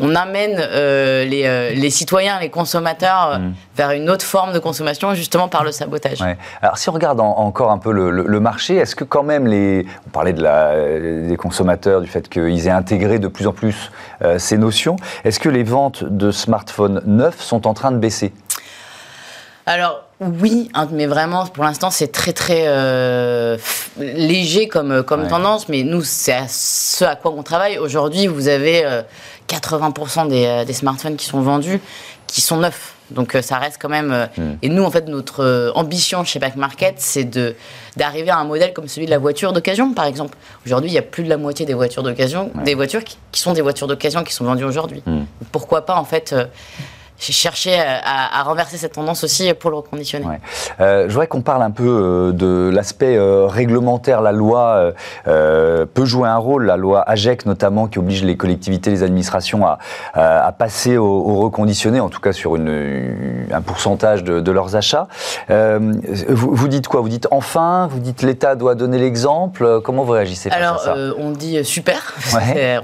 on 0.00 0.14
amène 0.14 0.56
euh, 0.58 1.24
euh, 1.30 1.70
les, 1.70 1.90
citoyens, 1.90 2.40
les 2.40 2.50
consommateurs 2.50 3.32
euh, 3.32 3.38
mm. 3.38 3.54
vers 3.76 3.90
une 3.92 4.10
autre 4.10 4.24
forme 4.24 4.52
de 4.52 4.58
consommation 4.58 5.14
justement 5.14 5.48
par 5.48 5.64
le 5.64 5.72
sabotage. 5.72 6.18
Alors 6.62 6.78
si 6.78 6.88
on 6.88 6.92
regarde 6.92 7.20
encore 7.20 7.70
un 7.70 7.78
peu 7.78 7.92
le, 7.92 8.40
marché, 8.40 8.76
est-ce 8.76 8.96
que 8.96 9.04
quand 9.04 9.22
même 9.22 9.46
les... 9.46 9.86
On 10.06 10.10
parlait 10.10 10.32
de 10.32 10.42
la, 10.42 10.74
des 11.28 11.36
consommateurs, 11.36 12.00
du 12.00 12.08
fait 12.08 12.28
qu'ils 12.28 12.66
aient 12.66 12.70
intégré 12.70 13.18
de 13.18 13.28
plus 13.28 13.46
en 13.46 13.52
plus 13.52 13.90
ces 14.38 14.56
notions. 14.56 14.96
Est-ce 15.24 15.38
que 15.38 15.48
les 15.48 15.62
ventes 15.62 16.04
de 16.04 16.30
smartphones 16.30 17.02
neufs 17.04 17.40
sont 17.40 17.66
en 17.66 17.74
train 17.74 17.92
de 17.92 17.98
baisser? 17.98 18.32
Alors 19.66 20.04
oui, 20.20 20.68
hein, 20.74 20.86
mais 20.92 21.06
vraiment 21.06 21.46
pour 21.46 21.64
l'instant 21.64 21.90
c'est 21.90 22.12
très 22.12 22.32
très 22.32 22.66
léger 23.98 24.68
comme, 24.68 25.02
comme 25.02 25.28
tendance, 25.28 25.68
mais 25.68 25.82
nous 25.82 26.02
c'est 26.02 26.44
ce 26.48 27.04
à 27.04 27.16
quoi 27.16 27.32
on 27.36 27.42
travaille. 27.42 27.78
Aujourd'hui 27.78 28.26
vous 28.26 28.48
avez 28.48 29.02
80% 29.50 30.30
euh, 30.32 30.64
des, 30.64 30.72
smartphones 30.72 31.16
qui 31.16 31.26
sont 31.26 31.40
vendus 31.40 31.80
qui 32.26 32.40
sont 32.40 32.58
neufs. 32.58 32.94
Donc 33.10 33.34
euh, 33.34 33.42
ça 33.42 33.58
reste 33.58 33.78
quand 33.80 33.88
même. 33.88 34.12
Euh, 34.12 34.26
hmm. 34.38 34.56
Et 34.62 34.68
nous, 34.68 34.84
en 34.84 34.90
fait, 34.90 35.08
notre 35.08 35.72
ambition 35.74 36.24
chez 36.24 36.38
Back 36.38 36.54
Market, 36.54 36.94
c'est 36.98 37.24
de 37.24 37.56
d'arriver 37.96 38.30
à 38.30 38.38
un 38.38 38.44
modèle 38.44 38.72
comme 38.72 38.86
celui 38.86 39.06
de 39.06 39.10
la 39.10 39.18
voiture 39.18 39.52
d'occasion, 39.52 39.92
par 39.94 40.04
exemple. 40.04 40.38
Aujourd'hui, 40.64 40.90
il 40.90 40.94
y 40.94 40.98
a 40.98 41.02
plus 41.02 41.24
de 41.24 41.28
la 41.28 41.36
moitié 41.36 41.66
des 41.66 41.74
voitures 41.74 42.04
d'occasion, 42.04 42.52
des 42.64 42.76
voitures 42.76 43.02
qui, 43.02 43.16
sont 43.32 43.52
des 43.52 43.62
voitures 43.62 43.88
d'occasion 43.88 44.22
qui 44.22 44.32
sont 44.32 44.44
vendues 44.44 44.64
aujourd'hui. 44.64 45.02
Hmm. 45.06 45.24
Pourquoi 45.50 45.84
pas, 45.84 45.96
en 45.96 46.04
fait, 46.04 46.34
j'ai 47.20 47.32
cherché 47.32 47.78
à, 47.78 48.42
renverser 48.42 48.78
cette 48.78 48.94
tendance 48.94 49.22
aussi 49.24 49.52
pour 49.54 49.70
le 49.70 49.76
reconditionner. 49.76 50.26
Euh, 50.80 51.04
je 51.04 51.12
voudrais 51.12 51.26
qu'on 51.26 51.42
parle 51.42 51.62
un 51.62 51.70
peu 51.70 51.84
euh, 51.86 52.32
de 52.32 52.70
l'aspect 52.72 53.16
euh, 53.16 53.46
réglementaire. 53.46 54.22
La 54.22 54.32
loi 54.32 54.92
peut 55.24 56.04
jouer 56.04 56.28
un 56.28 56.36
rôle, 56.36 56.64
la 56.64 56.76
loi 56.76 57.02
AGEC 57.08 57.46
notamment, 57.46 57.86
qui 57.88 57.98
oblige 57.98 58.24
les 58.24 58.36
collectivités, 58.36 58.90
les 58.90 59.02
administrations 59.02 59.66
à, 59.66 59.78
à 60.14 60.52
passer 60.52 60.96
au, 60.96 61.40
reconditionné, 61.40 62.00
en 62.00 62.08
tout 62.08 62.20
cas 62.20 62.32
sur 62.32 62.56
une, 62.56 63.46
un 63.52 63.60
pourcentage 63.60 64.24
de, 64.24 64.50
leurs 64.50 64.74
achats. 64.74 65.06
Vous, 65.48 66.54
vous, 66.54 66.68
dites 66.68 66.88
quoi? 66.88 67.00
Vous 67.02 67.08
dites 67.08 67.28
enfin? 67.30 67.86
Vous 67.90 68.00
dites 68.00 68.22
l'État 68.22 68.56
doit 68.56 68.74
donner 68.74 68.98
l'exemple? 68.98 69.80
Comment 69.84 70.04
vous 70.04 70.12
réagissez 70.12 70.50
Alors, 70.50 70.76
à 70.76 70.78
ça? 70.78 70.94
on 71.18 71.30
dit 71.30 71.64
super. 71.64 72.14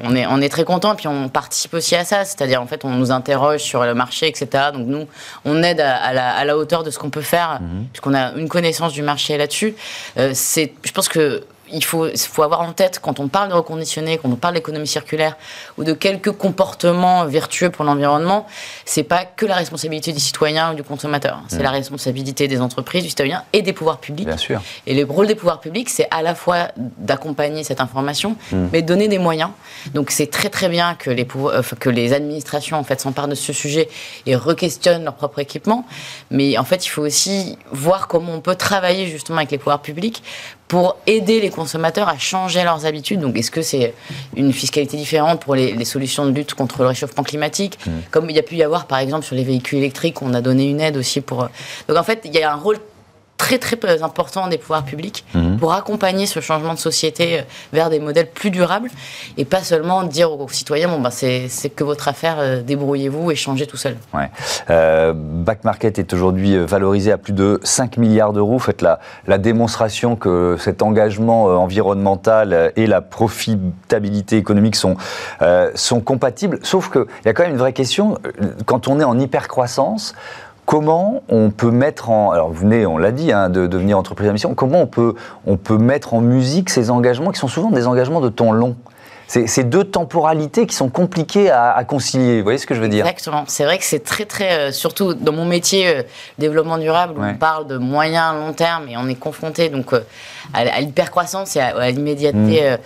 on, 0.04 0.14
est, 0.14 0.26
on 0.26 0.40
est 0.40 0.48
très 0.48 0.64
content, 0.64 0.94
puis 0.94 1.08
on 1.08 1.28
participe 1.28 1.74
aussi 1.74 1.96
à 1.96 2.04
ça. 2.04 2.24
C'est-à-dire, 2.24 2.60
en 2.60 2.66
fait, 2.66 2.84
on 2.84 2.90
nous 2.90 3.10
interroge 3.10 3.60
sur 3.60 3.84
le 3.84 3.94
marché 3.94 4.25
etc. 4.28 4.70
Donc 4.72 4.86
nous, 4.86 5.06
on 5.44 5.62
aide 5.62 5.80
à, 5.80 6.44
la, 6.44 6.56
hauteur 6.56 6.84
de 6.84 6.90
ce 6.90 6.98
qu'on 6.98 7.10
peut 7.10 7.22
faire, 7.22 7.60
mhm. 7.60 7.86
puisqu'on 7.92 8.14
a 8.14 8.32
une 8.32 8.48
connaissance 8.48 8.92
du 8.92 9.02
marché 9.02 9.36
là-dessus. 9.36 9.74
Euh, 10.18 10.30
c'est, 10.34 10.72
je 10.84 10.92
pense 10.92 11.08
que 11.08 11.42
il 11.72 11.84
faut, 11.84 12.08
faut 12.16 12.42
avoir 12.42 12.60
en 12.60 12.72
tête, 12.72 13.00
quand 13.00 13.20
on 13.20 13.28
parle 13.28 13.48
de 13.48 13.54
reconditionner, 13.54 14.18
quand 14.18 14.28
on 14.28 14.36
parle 14.36 14.54
d'économie 14.54 14.86
circulaire 14.86 15.36
ou 15.78 15.84
de 15.84 15.92
quelques 15.92 16.32
comportements 16.32 17.24
vertueux 17.26 17.70
pour 17.70 17.84
l'environnement, 17.84 18.46
c'est 18.84 19.02
pas 19.02 19.24
que 19.24 19.46
la 19.46 19.54
responsabilité 19.54 20.12
du 20.12 20.20
citoyen 20.20 20.72
ou 20.72 20.74
du 20.74 20.82
consommateur. 20.82 21.42
C'est 21.48 21.62
la 21.62 21.70
responsabilité 21.70 22.48
des 22.48 22.60
entreprises, 22.60 23.02
du 23.02 23.08
citoyen 23.08 23.44
et 23.52 23.62
des 23.62 23.72
pouvoirs 23.72 23.98
publics. 23.98 24.26
Bien 24.26 24.36
sûr. 24.36 24.62
Et 24.86 24.94
le 24.94 25.04
rôle 25.04 25.26
des 25.26 25.34
pouvoirs 25.34 25.60
publics, 25.60 25.90
c'est 25.90 26.08
à 26.10 26.22
la 26.22 26.34
fois 26.34 26.68
d'accompagner 26.76 27.64
cette 27.64 27.80
information, 27.80 28.36
mm. 28.52 28.66
mais 28.72 28.82
de 28.82 28.86
donner 28.86 29.08
des 29.08 29.18
moyens. 29.18 29.50
Donc 29.94 30.10
c'est 30.10 30.30
très 30.30 30.48
très 30.48 30.68
bien 30.68 30.94
que 30.94 31.10
les, 31.10 31.26
euh, 31.36 31.62
que 31.78 31.90
les 31.90 32.12
administrations 32.12 32.78
en 32.78 32.84
fait, 32.84 33.00
s'emparent 33.00 33.28
de 33.28 33.34
ce 33.34 33.52
sujet 33.52 33.88
et 34.26 34.36
requestionnent 34.36 35.04
leur 35.04 35.14
propre 35.14 35.38
équipement. 35.40 35.84
Mais 36.30 36.58
en 36.58 36.64
fait, 36.64 36.86
il 36.86 36.88
faut 36.88 37.02
aussi 37.02 37.58
voir 37.72 38.08
comment 38.08 38.34
on 38.34 38.40
peut 38.40 38.54
travailler 38.54 39.06
justement 39.06 39.38
avec 39.38 39.50
les 39.50 39.58
pouvoirs 39.58 39.82
publics 39.82 40.22
pour 40.68 40.96
aider 41.06 41.40
les 41.40 41.50
consommateurs 41.50 42.08
à 42.08 42.18
changer 42.18 42.64
leurs 42.64 42.86
habitudes. 42.86 43.20
Donc, 43.20 43.36
est-ce 43.36 43.50
que 43.50 43.62
c'est 43.62 43.94
une 44.36 44.52
fiscalité 44.52 44.96
différente 44.96 45.40
pour 45.40 45.54
les, 45.54 45.84
solutions 45.84 46.26
de 46.26 46.32
lutte 46.32 46.54
contre 46.54 46.82
le 46.82 46.88
réchauffement 46.88 47.22
climatique 47.22 47.78
mmh. 47.86 47.90
Comme 48.10 48.28
il 48.30 48.36
y 48.36 48.38
a 48.38 48.42
pu 48.42 48.56
y 48.56 48.62
avoir, 48.62 48.86
par 48.86 48.98
exemple, 48.98 49.24
sur 49.24 49.36
les 49.36 49.44
véhicules 49.44 49.78
électriques, 49.78 50.22
on 50.22 50.34
a 50.34 50.40
donné 50.40 50.68
une 50.68 50.80
aide 50.80 50.96
aussi 50.96 51.20
pour. 51.20 51.48
Donc, 51.88 51.96
en 51.96 52.02
fait, 52.02 52.22
il 52.24 52.34
y 52.34 52.42
a 52.42 52.52
un 52.52 52.56
rôle 52.56 52.78
très 53.36 53.58
très 53.58 54.02
important 54.02 54.48
des 54.48 54.58
pouvoirs 54.58 54.84
publics 54.84 55.24
mhm. 55.34 55.58
pour 55.58 55.72
accompagner 55.72 56.26
ce 56.26 56.40
changement 56.40 56.74
de 56.74 56.78
société 56.78 57.38
euh, 57.38 57.42
vers 57.72 57.90
des 57.90 58.00
modèles 58.00 58.30
plus 58.30 58.50
durables 58.50 58.90
et 59.36 59.44
pas 59.44 59.60
seulement 59.60 60.02
dire 60.02 60.32
aux 60.32 60.48
citoyens 60.48 60.88
bon 60.88 61.00
bah 61.00 61.10
c'est 61.10 61.48
que 61.74 61.84
votre 61.84 62.08
affaire 62.08 62.36
euh, 62.38 62.62
débrouillez-vous 62.62 63.30
et 63.30 63.36
changez 63.36 63.66
tout 63.66 63.76
seul. 63.76 63.96
Ouais. 64.14 64.30
Euh, 64.70 65.12
Back 65.14 65.64
Market 65.64 65.98
est 65.98 66.12
aujourd'hui 66.12 66.56
valorisé 66.56 67.12
à 67.12 67.18
plus 67.18 67.32
de 67.32 67.60
5 67.62 67.96
milliards 67.98 68.32
d'euros. 68.32 68.58
Faites 68.58 68.82
la, 68.82 69.00
la 69.26 69.38
démonstration 69.38 70.16
que 70.16 70.56
cet 70.58 70.82
engagement 70.82 71.44
environnemental 71.44 72.72
et 72.76 72.86
la 72.86 73.00
profitabilité 73.00 74.36
économique 74.36 74.76
sont, 74.76 74.96
sont 75.74 76.00
compatibles. 76.00 76.58
Sauf 76.62 76.90
qu'il 76.90 77.04
y 77.24 77.28
a 77.28 77.32
quand 77.32 77.42
même 77.42 77.52
une 77.52 77.58
vraie 77.58 77.72
question. 77.72 78.18
Quand 78.64 78.88
on 78.88 79.00
est 79.00 79.04
en 79.04 79.18
hypercroissance, 79.18 80.14
Comment 80.66 81.22
on 81.28 81.50
peut 81.50 81.70
mettre 81.70 82.10
en, 82.10 82.32
alors 82.32 82.48
vous 82.48 82.60
venez, 82.60 82.86
on 82.86 82.98
l'a 82.98 83.12
dit, 83.12 83.30
hein, 83.32 83.48
de 83.48 83.68
devenir 83.68 83.96
entreprise 83.96 84.28
à 84.28 84.32
mission, 84.32 84.54
comment 84.54 84.80
on 84.80 84.86
peut, 84.88 85.14
on 85.46 85.56
peut 85.56 85.78
mettre 85.78 86.12
en 86.12 86.20
musique 86.20 86.70
ces 86.70 86.90
engagements 86.90 87.30
qui 87.30 87.38
sont 87.38 87.48
souvent 87.48 87.70
des 87.70 87.86
engagements 87.86 88.20
de 88.20 88.28
temps 88.28 88.52
long? 88.52 88.76
C'est 89.28 89.64
deux 89.64 89.82
temporalités 89.82 90.68
qui 90.68 90.74
sont 90.76 90.88
compliquées 90.88 91.50
à, 91.50 91.82
concilier. 91.84 92.38
Vous 92.38 92.44
voyez 92.44 92.58
ce 92.58 92.66
que 92.66 92.76
je 92.76 92.80
veux 92.80 92.88
dire? 92.88 93.04
Exactement. 93.04 93.42
C'est 93.48 93.64
vrai 93.64 93.76
que 93.76 93.84
c'est 93.84 94.04
très, 94.04 94.24
très. 94.24 94.52
Euh, 94.52 94.72
surtout 94.72 95.14
dans 95.14 95.32
mon 95.32 95.44
métier, 95.44 95.88
euh, 95.88 96.02
développement 96.38 96.78
durable, 96.78 97.14
on 97.18 97.34
parle 97.34 97.66
de 97.66 97.76
moyen, 97.76 98.34
long 98.34 98.52
terme 98.52 98.88
et 98.88 98.96
on 98.96 99.08
est 99.08 99.16
confronté 99.16 99.68
donc 99.68 99.92
euh, 99.92 100.00
à, 100.54 100.80
l'hypercroissance 100.80 101.56
et 101.56 101.60
à, 101.60 101.90
l'immédiateté 101.90 102.76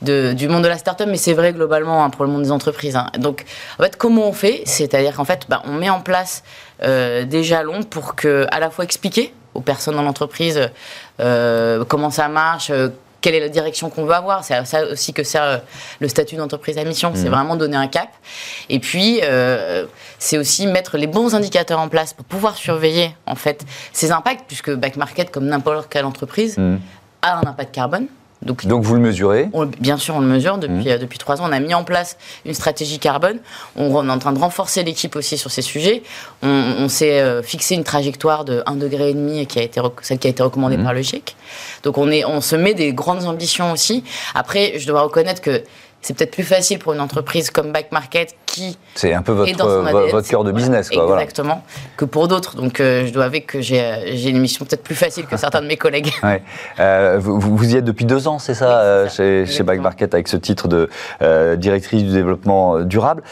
mm. 0.00 0.32
du 0.32 0.48
monde 0.48 0.62
de 0.62 0.68
la 0.68 0.78
start-up. 0.78 1.06
Mais 1.10 1.18
c'est 1.18 1.34
vrai 1.34 1.52
globalement 1.52 2.02
hein, 2.02 2.08
pour 2.08 2.24
le 2.24 2.30
monde 2.30 2.44
des 2.44 2.52
entreprises. 2.52 2.96
Hein. 2.96 3.08
Donc, 3.18 3.44
en 3.78 3.82
fait, 3.82 3.96
comment 3.96 4.26
on 4.26 4.32
fait? 4.32 4.62
C'est-à-dire 4.64 5.14
qu'en 5.14 5.26
fait, 5.26 5.46
bah, 5.50 5.60
on 5.66 5.74
met 5.74 5.90
en 5.90 6.00
place 6.00 6.42
des 6.82 7.44
jalons 7.44 7.82
pour 7.82 8.14
que, 8.14 8.46
à 8.50 8.60
la 8.60 8.70
fois 8.70 8.84
expliquer 8.84 9.32
aux 9.54 9.60
personnes 9.60 9.96
dans 9.96 10.02
l'entreprise 10.02 10.70
euh, 11.20 11.84
comment 11.84 12.10
ça 12.10 12.28
marche, 12.28 12.70
euh, 12.70 12.88
quelle 13.20 13.34
est 13.34 13.40
la 13.40 13.48
direction 13.48 13.90
qu'on 13.90 14.04
veut 14.04 14.14
avoir. 14.14 14.44
C'est 14.44 14.64
ça 14.64 14.84
aussi 14.86 15.12
que 15.12 15.22
sert 15.24 15.60
le 15.98 16.08
statut 16.08 16.36
d'entreprise 16.36 16.78
à 16.78 16.84
mission. 16.84 17.12
C'est 17.14 17.28
mmh. 17.28 17.32
vraiment 17.32 17.56
donner 17.56 17.76
un 17.76 17.86
cap. 17.86 18.08
Et 18.70 18.78
puis, 18.78 19.20
c'est 20.18 20.38
aussi 20.38 20.66
mettre 20.66 20.96
les 20.96 21.06
bons 21.06 21.34
indicateurs 21.34 21.80
en 21.80 21.88
place 21.88 22.14
pour 22.14 22.24
pouvoir 22.24 22.56
surveiller 22.56 23.14
en 23.26 23.34
fait 23.34 23.66
ces 23.92 24.10
impacts, 24.10 24.44
puisque 24.46 24.70
Back 24.70 24.96
Market, 24.96 25.30
comme 25.30 25.44
n'importe 25.44 25.90
quelle 25.90 26.06
entreprise, 26.06 26.56
mmh. 26.56 26.76
a 27.20 27.40
un 27.40 27.42
impact 27.42 27.74
carbone. 27.74 28.06
Donc, 28.42 28.66
Donc 28.66 28.82
vous 28.82 28.94
le 28.94 29.00
mesurez 29.00 29.50
Bien 29.80 29.98
sûr, 29.98 30.14
on 30.14 30.20
le 30.20 30.26
mesure. 30.26 30.58
Depuis, 30.58 30.88
mmh. 30.88 30.98
depuis 30.98 31.18
trois 31.18 31.40
ans, 31.40 31.44
on 31.48 31.52
a 31.52 31.60
mis 31.60 31.74
en 31.74 31.84
place 31.84 32.16
une 32.46 32.54
stratégie 32.54 32.98
carbone. 32.98 33.38
On, 33.76 34.08
est 34.08 34.10
en 34.10 34.18
train 34.18 34.32
de 34.32 34.38
renforcer 34.38 34.82
l'équipe 34.82 35.14
aussi 35.16 35.36
sur 35.36 35.50
ces 35.50 35.62
sujets. 35.62 36.02
On, 36.42 36.88
s'est 36.88 37.42
fixé 37.42 37.74
une 37.74 37.84
trajectoire 37.84 38.44
de 38.44 38.62
1,5 38.66 38.78
degré, 38.78 39.46
qui 39.46 39.58
a 39.58 39.62
été, 39.62 39.80
celle 40.02 40.18
qui 40.18 40.26
a 40.26 40.30
été 40.30 40.42
recommandée 40.42 40.78
mmh. 40.78 40.84
par 40.84 40.94
le 40.94 41.02
GIEC. 41.02 41.36
Donc 41.82 41.98
on, 41.98 42.10
est, 42.10 42.24
on 42.24 42.40
se 42.40 42.56
met 42.56 42.74
des 42.74 42.92
grandes 42.92 43.24
ambitions 43.24 43.72
aussi. 43.72 44.04
Après, 44.34 44.78
je 44.78 44.86
dois 44.86 45.02
reconnaître 45.02 45.42
que 45.42 45.62
c'est 46.02 46.16
peut-être 46.16 46.30
plus 46.30 46.44
facile 46.44 46.78
pour 46.78 46.92
une 46.92 47.00
entreprise 47.00 47.50
comme 47.50 47.72
Back 47.72 47.92
Market 47.92 48.34
qui 48.46 48.78
c'est 48.94 49.12
un 49.12 49.22
peu 49.22 49.32
votre, 49.32 50.10
votre 50.10 50.28
cœur 50.28 50.44
de 50.44 50.52
business 50.52 50.90
quoi, 50.90 51.20
exactement 51.20 51.62
que 51.96 52.04
pour 52.04 52.28
d'autres. 52.28 52.56
Donc 52.56 52.80
euh, 52.80 53.06
je 53.06 53.12
dois 53.12 53.24
avouer 53.24 53.42
que 53.42 53.60
j'ai 53.60 54.28
une 54.28 54.40
mission 54.40 54.64
peut-être 54.64 54.82
plus 54.82 54.94
facile 54.94 55.26
que 55.26 55.36
certains 55.36 55.62
de 55.62 55.66
mes 55.66 55.76
collègues. 55.76 56.10
Ouais. 56.22 56.42
euh, 56.78 57.18
vous, 57.18 57.40
vous, 57.40 57.74
y 57.74 57.76
êtes 57.76 57.84
depuis 57.84 58.04
deux 58.04 58.28
ans 58.28 58.38
c'est 58.38 58.54
ça, 58.54 58.80
euh, 58.80 59.08
chez, 59.08 59.46
chez, 59.46 59.62
Back 59.62 59.80
Market 59.80 60.12
avec 60.12 60.28
ce 60.28 60.36
titre 60.36 60.68
de 60.68 60.88
euh, 61.22 61.56
directrice 61.56 62.04
du 62.04 62.12
développement 62.12 62.80
durable. 62.80 63.22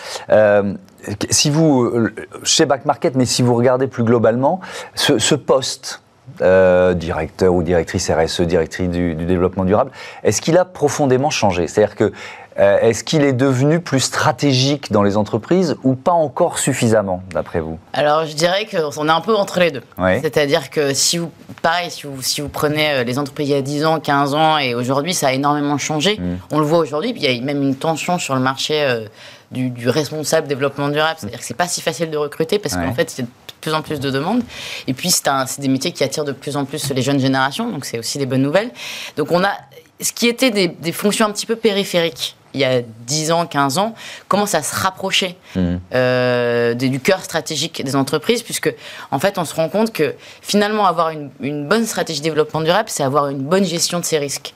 Si 1.31 1.51
vous 1.51 2.09
chez 2.45 2.67
Back 2.67 2.85
Market 2.87 3.15
mais 3.15 3.27
si 3.27 3.43
vous 3.43 3.55
regardez 3.55 3.87
plus 3.87 4.05
globalement 4.05 4.61
ce, 4.95 5.19
ce 5.19 5.35
poste 5.35 6.01
euh, 6.43 6.95
directeur 6.95 7.53
ou 7.53 7.63
directrice 7.63 8.11
RSE, 8.11 8.43
directrice 8.43 8.89
du, 8.89 9.15
du 9.15 9.25
développement 9.25 9.65
durable, 9.65 9.91
est-ce 10.23 10.41
qu'il 10.41 10.57
a 10.57 10.65
profondément 10.65 11.31
changé? 11.31 11.67
C'est-à-dire 11.67 11.97
que 11.97 12.13
euh, 12.59 12.79
est-ce 12.81 13.05
qu'il 13.05 13.23
est 13.23 13.33
devenu 13.33 13.79
plus 13.79 14.01
stratégique 14.01 14.91
dans 14.91 15.05
les 15.05 15.17
entreprises 15.17 15.77
ou 15.85 15.95
pas 15.95 16.13
encore 16.13 16.59
suffisamment, 16.59 17.23
d'après 17.31 17.61
vous? 17.61 17.79
Alors, 17.93 18.27
je 18.27 18.35
dirais 18.35 18.67
qu'on 18.67 19.09
est 19.09 19.13
un 19.13 19.21
peu 19.21 19.37
entre 19.37 19.61
les 19.61 19.71
deux. 19.71 19.83
C'est-à-dire 19.97 20.71
que 20.71 20.93
si 20.93 21.19
vous, 21.19 21.31
pareil, 21.63 21.91
si 21.91 22.07
vous, 22.07 22.21
si 22.21 22.41
vous 22.41 22.49
prenez 22.49 22.91
euh, 22.91 23.05
les 23.05 23.19
entreprises 23.19 23.49
il 23.49 23.53
y 23.53 23.55
a 23.55 23.63
10 23.63 23.85
ans, 23.85 24.01
15 24.01 24.35
ans 24.35 24.59
et 24.59 24.75
aujourd'hui, 24.75 25.15
ça 25.15 25.29
a 25.29 25.33
énormément 25.33 25.79
changé. 25.79 26.19
Mm. 26.19 26.39
On 26.51 26.59
le 26.59 26.65
voit 26.65 26.79
aujourd'hui, 26.79 27.13
puis 27.13 27.23
il 27.23 27.33
y 27.33 27.39
a 27.39 27.45
même 27.45 27.63
une 27.63 27.77
tension 27.77 28.19
sur 28.19 28.35
le 28.35 28.41
marché 28.41 28.83
euh, 28.83 29.07
du, 29.53 29.89
responsable 29.89 30.49
développement 30.49 30.89
durable. 30.89 31.17
C'est-à-dire 31.21 31.39
que 31.39 31.45
c'est 31.45 31.55
pas 31.55 31.69
si 31.69 31.81
facile 31.81 32.11
de 32.11 32.17
recruter 32.17 32.59
parce 32.59 32.75
qu'en 32.75 32.93
fait, 32.93 33.09
c'est 33.09 33.23
de 33.23 33.29
plus 33.61 33.73
en 33.73 33.83
plus 33.83 34.01
de 34.01 34.11
demandes. 34.11 34.43
Et 34.89 34.95
puis, 34.95 35.11
c'est 35.11 35.61
des 35.61 35.69
métiers 35.69 35.93
qui 35.93 36.03
attirent 36.03 36.25
de 36.25 36.33
plus 36.33 36.57
en 36.57 36.65
plus 36.65 36.93
les 36.93 37.03
jeunes 37.03 37.21
générations, 37.21 37.71
donc 37.71 37.85
c'est 37.85 37.99
aussi 37.99 38.19
des 38.19 38.27
bonnes 38.27 38.43
nouvelles. 38.43 38.71
Donc, 39.17 39.31
on 39.31 39.45
a 39.45 39.53
ce 40.01 40.13
qui 40.13 40.29
était 40.29 40.51
des, 40.51 40.69
des 40.69 40.93
fonctions 40.93 41.27
un 41.27 41.33
petit 41.33 41.47
peu 41.47 41.57
périphériques 41.57 42.37
il 42.59 42.63
y 42.63 42.65
a 42.65 42.83
10 42.83 43.33
ans, 43.33 43.47
15 43.47 43.79
ans, 43.79 43.95
commence 44.27 44.55
à 44.55 44.63
se 44.63 44.75
rapprocher 44.75 45.37
mmh. 45.55 45.77
euh, 45.95 46.75
du 46.75 47.01
cœur 47.01 47.23
stratégique 47.23 47.85
des 47.85 47.95
entreprises, 47.95 48.43
puisque 48.43 48.75
en 49.11 49.19
fait, 49.19 49.39
on 49.39 49.45
se 49.45 49.55
rend 49.55 49.69
compte 49.69 49.93
que 49.93 50.15
finalement, 50.43 50.87
avoir 50.87 51.11
une, 51.11 51.31
une 51.41 51.69
bonne 51.69 51.87
stratégie 51.87 52.21
de 52.21 52.25
développement 52.25 52.61
durable, 52.61 52.89
c'est 52.89 53.05
avoir 53.05 53.29
une 53.29 53.43
bonne 53.43 53.65
gestion 53.65 54.01
de 54.01 54.05
ses 54.05 54.19
risques 54.19 54.55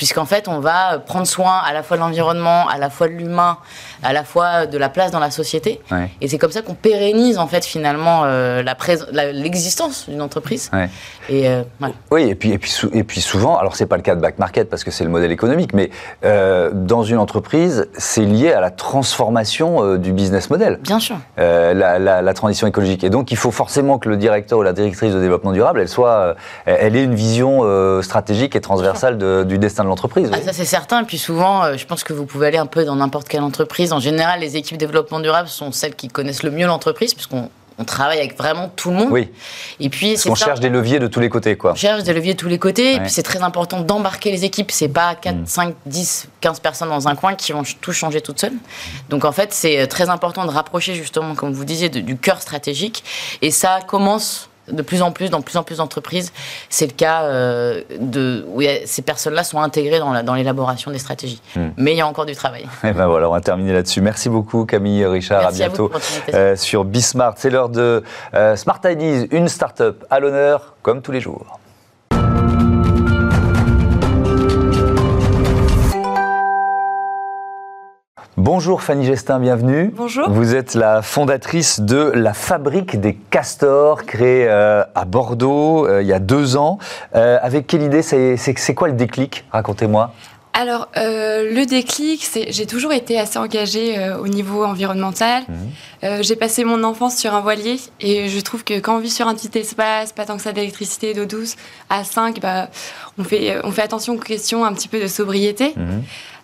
puisqu'en 0.00 0.24
fait, 0.24 0.48
on 0.48 0.60
va 0.60 0.98
prendre 0.98 1.26
soin 1.26 1.60
à 1.62 1.74
la 1.74 1.82
fois 1.82 1.98
de 1.98 2.00
l'environnement, 2.00 2.66
à 2.70 2.78
la 2.78 2.88
fois 2.88 3.06
de 3.06 3.12
l'humain, 3.12 3.58
à 4.02 4.14
la 4.14 4.24
fois 4.24 4.64
de 4.64 4.78
la 4.78 4.88
place 4.88 5.10
dans 5.10 5.18
la 5.18 5.30
société. 5.30 5.78
Et 6.22 6.28
c'est 6.28 6.38
comme 6.38 6.52
ça 6.52 6.62
qu'on 6.62 6.72
pérennise 6.72 7.36
en 7.36 7.46
fait 7.46 7.66
finalement 7.66 8.22
euh, 8.24 8.62
l'existence 9.34 10.08
d'une 10.08 10.22
entreprise. 10.22 10.70
Et, 11.28 11.50
euh, 11.50 11.64
Oui, 12.10 12.22
et 12.22 12.34
puis, 12.34 12.52
et, 12.52 12.56
puis, 12.56 12.72
et 12.94 13.04
puis 13.04 13.20
souvent, 13.20 13.58
alors 13.58 13.76
c'est 13.76 13.84
pas 13.84 13.96
le 13.96 14.02
cas 14.02 14.14
de 14.14 14.22
back 14.22 14.38
market 14.38 14.70
parce 14.70 14.84
que 14.84 14.90
c'est 14.90 15.04
le 15.04 15.10
modèle 15.10 15.32
économique, 15.32 15.74
mais 15.74 15.90
euh, 16.24 16.70
dans 16.72 17.02
une 17.02 17.18
entreprise, 17.18 17.90
c'est 17.92 18.24
lié 18.24 18.54
à 18.54 18.62
la 18.62 18.70
transformation 18.70 19.96
du 19.96 20.14
business 20.14 20.48
model. 20.48 20.78
Bien 20.82 20.98
sûr. 20.98 21.16
La, 21.36 21.98
la, 21.98 22.34
transition 22.34 22.66
écologique. 22.66 23.04
Et 23.04 23.10
donc, 23.10 23.32
il 23.32 23.36
faut 23.36 23.50
forcément 23.50 23.98
que 23.98 24.08
le 24.08 24.16
directeur 24.16 24.60
ou 24.60 24.62
la 24.62 24.72
directrice 24.72 25.12
de 25.12 25.20
développement 25.20 25.52
durable, 25.52 25.80
elle 25.80 25.90
soit, 25.90 26.36
elle 26.64 26.96
ait 26.96 27.04
une 27.04 27.14
vision 27.14 28.00
stratégique 28.00 28.56
et 28.56 28.62
transversale 28.62 29.18
du 29.46 29.58
destin 29.58 29.84
de 29.84 29.89
l'entreprise. 29.90 30.30
Ah, 30.32 30.40
ça 30.40 30.52
c'est 30.52 30.64
certain. 30.64 31.02
Et 31.02 31.04
puis 31.04 31.18
souvent, 31.18 31.64
euh, 31.64 31.76
je 31.76 31.86
pense 31.86 32.04
que 32.04 32.12
vous 32.12 32.24
pouvez 32.24 32.46
aller 32.46 32.58
un 32.58 32.66
peu 32.66 32.84
dans 32.84 32.96
n'importe 32.96 33.28
quelle 33.28 33.42
entreprise. 33.42 33.92
En 33.92 34.00
général, 34.00 34.40
les 34.40 34.56
équipes 34.56 34.78
développement 34.78 35.20
durable 35.20 35.48
sont 35.48 35.72
celles 35.72 35.94
qui 35.94 36.08
connaissent 36.08 36.42
le 36.42 36.50
mieux 36.50 36.66
l'entreprise, 36.66 37.14
puisqu'on 37.14 37.50
on 37.80 37.84
travaille 37.84 38.18
avec 38.18 38.36
vraiment 38.36 38.70
tout 38.76 38.90
le 38.90 38.96
monde. 38.96 39.08
Oui. 39.10 39.30
Et 39.80 39.88
puis 39.88 40.12
Parce 40.12 40.24
qu'on 40.24 40.34
cherche 40.34 40.60
des 40.60 40.68
leviers 40.68 40.98
de 40.98 41.06
tous 41.06 41.20
les 41.20 41.30
côtés, 41.30 41.56
quoi. 41.56 41.72
On 41.72 41.76
cherche 41.76 42.02
des 42.02 42.12
leviers 42.12 42.34
de 42.34 42.38
tous 42.38 42.48
les 42.48 42.58
côtés. 42.58 42.96
Et 42.96 43.00
puis 43.00 43.08
c'est 43.08 43.22
très 43.22 43.42
important 43.42 43.80
d'embarquer 43.80 44.30
les 44.30 44.44
équipes. 44.44 44.70
C'est 44.70 44.88
pas 44.88 45.14
4, 45.14 45.46
5, 45.46 45.74
10, 45.86 46.28
15 46.42 46.60
personnes 46.60 46.90
dans 46.90 47.08
un 47.08 47.14
coin 47.14 47.34
qui 47.34 47.52
vont 47.52 47.62
tout 47.80 47.92
changer 47.92 48.20
toutes 48.20 48.38
seules. 48.38 48.52
Donc 49.08 49.24
en 49.24 49.32
fait, 49.32 49.54
c'est 49.54 49.86
très 49.86 50.10
important 50.10 50.44
de 50.44 50.50
rapprocher 50.50 50.94
justement, 50.94 51.34
comme 51.34 51.52
vous 51.52 51.64
disiez, 51.64 51.88
du 51.88 52.18
cœur 52.18 52.42
stratégique. 52.42 53.02
Et 53.40 53.50
ça 53.50 53.78
commence 53.86 54.50
de 54.68 54.82
plus 54.82 55.02
en 55.02 55.12
plus, 55.12 55.30
dans 55.30 55.42
plus 55.42 55.56
en 55.56 55.62
plus 55.62 55.78
d'entreprises, 55.78 56.32
c'est 56.68 56.86
le 56.86 56.92
cas 56.92 57.22
euh, 57.22 57.82
de, 57.98 58.44
où 58.48 58.62
ces 58.84 59.02
personnes-là 59.02 59.44
sont 59.44 59.60
intégrées 59.60 59.98
dans 59.98 60.34
l'élaboration 60.34 60.90
des 60.90 60.98
stratégies. 60.98 61.40
Hmm. 61.56 61.70
Mais 61.76 61.92
il 61.92 61.96
y 61.96 62.00
a 62.00 62.06
encore 62.06 62.26
du 62.26 62.34
travail. 62.34 62.62
Et 62.62 62.66
eh 62.88 62.92
ben 62.92 63.06
voilà, 63.06 63.28
on 63.28 63.32
va 63.32 63.40
terminer 63.40 63.72
là-dessus. 63.72 64.00
Merci 64.00 64.28
beaucoup 64.28 64.64
Camille 64.64 65.04
Richard, 65.06 65.46
à 65.46 65.52
bientôt 65.52 65.90
euh, 66.34 66.56
sur 66.56 66.84
Bismart. 66.84 67.34
C'est 67.36 67.50
l'heure 67.50 67.68
de 67.68 68.02
euh, 68.34 68.56
Smart 68.56 68.80
Ideas, 68.84 69.26
une 69.30 69.48
start-up 69.48 70.04
à 70.10 70.20
l'honneur 70.20 70.74
comme 70.82 71.02
tous 71.02 71.12
les 71.12 71.20
jours. 71.20 71.59
Bonjour 78.42 78.80
Fanny 78.80 79.04
Gestin, 79.04 79.38
bienvenue. 79.38 79.92
Bonjour. 79.94 80.30
Vous 80.30 80.54
êtes 80.54 80.74
la 80.74 81.02
fondatrice 81.02 81.80
de 81.80 82.10
la 82.14 82.32
Fabrique 82.32 82.98
des 82.98 83.12
Castors, 83.14 84.06
créée 84.06 84.46
euh, 84.48 84.82
à 84.94 85.04
Bordeaux 85.04 85.86
euh, 85.86 86.00
il 86.00 86.08
y 86.08 86.14
a 86.14 86.20
deux 86.20 86.56
ans. 86.56 86.78
Euh, 87.14 87.36
avec 87.42 87.66
quelle 87.66 87.82
idée 87.82 88.00
C'est 88.00 88.74
quoi 88.74 88.88
le 88.88 88.94
déclic? 88.94 89.44
Racontez-moi. 89.52 90.14
Alors, 90.54 90.88
le 90.96 91.64
déclic, 91.66 92.24
c'est 92.24 92.50
j'ai 92.50 92.64
toujours 92.64 92.94
été 92.94 93.20
assez 93.20 93.38
engagée 93.38 93.96
au 94.20 94.26
niveau 94.26 94.64
environnemental. 94.64 95.44
Mmh. 95.48 96.22
j'ai 96.22 96.34
passé 96.34 96.64
mon 96.64 96.82
enfance 96.82 97.16
sur 97.16 97.34
un 97.34 97.40
voilier 97.40 97.78
et 98.00 98.28
je 98.28 98.40
trouve 98.40 98.64
que 98.64 98.80
quand 98.80 98.96
on 98.96 98.98
vit 98.98 99.10
sur 99.10 99.28
un 99.28 99.34
petit 99.34 99.56
espace, 99.58 100.12
pas 100.12 100.24
tant 100.24 100.36
que 100.36 100.42
ça 100.42 100.52
d'électricité, 100.52 101.14
d'eau 101.14 101.24
douce, 101.26 101.56
à 101.88 102.04
5, 102.04 102.40
bah, 102.40 102.68
on, 103.16 103.22
fait, 103.22 103.58
on 103.64 103.70
fait 103.70 103.82
attention 103.82 104.14
aux 104.14 104.18
questions 104.18 104.64
un 104.64 104.72
petit 104.72 104.88
peu 104.88 105.00
de 105.00 105.06
sobriété. 105.06 105.74
Mmh. 105.76 106.00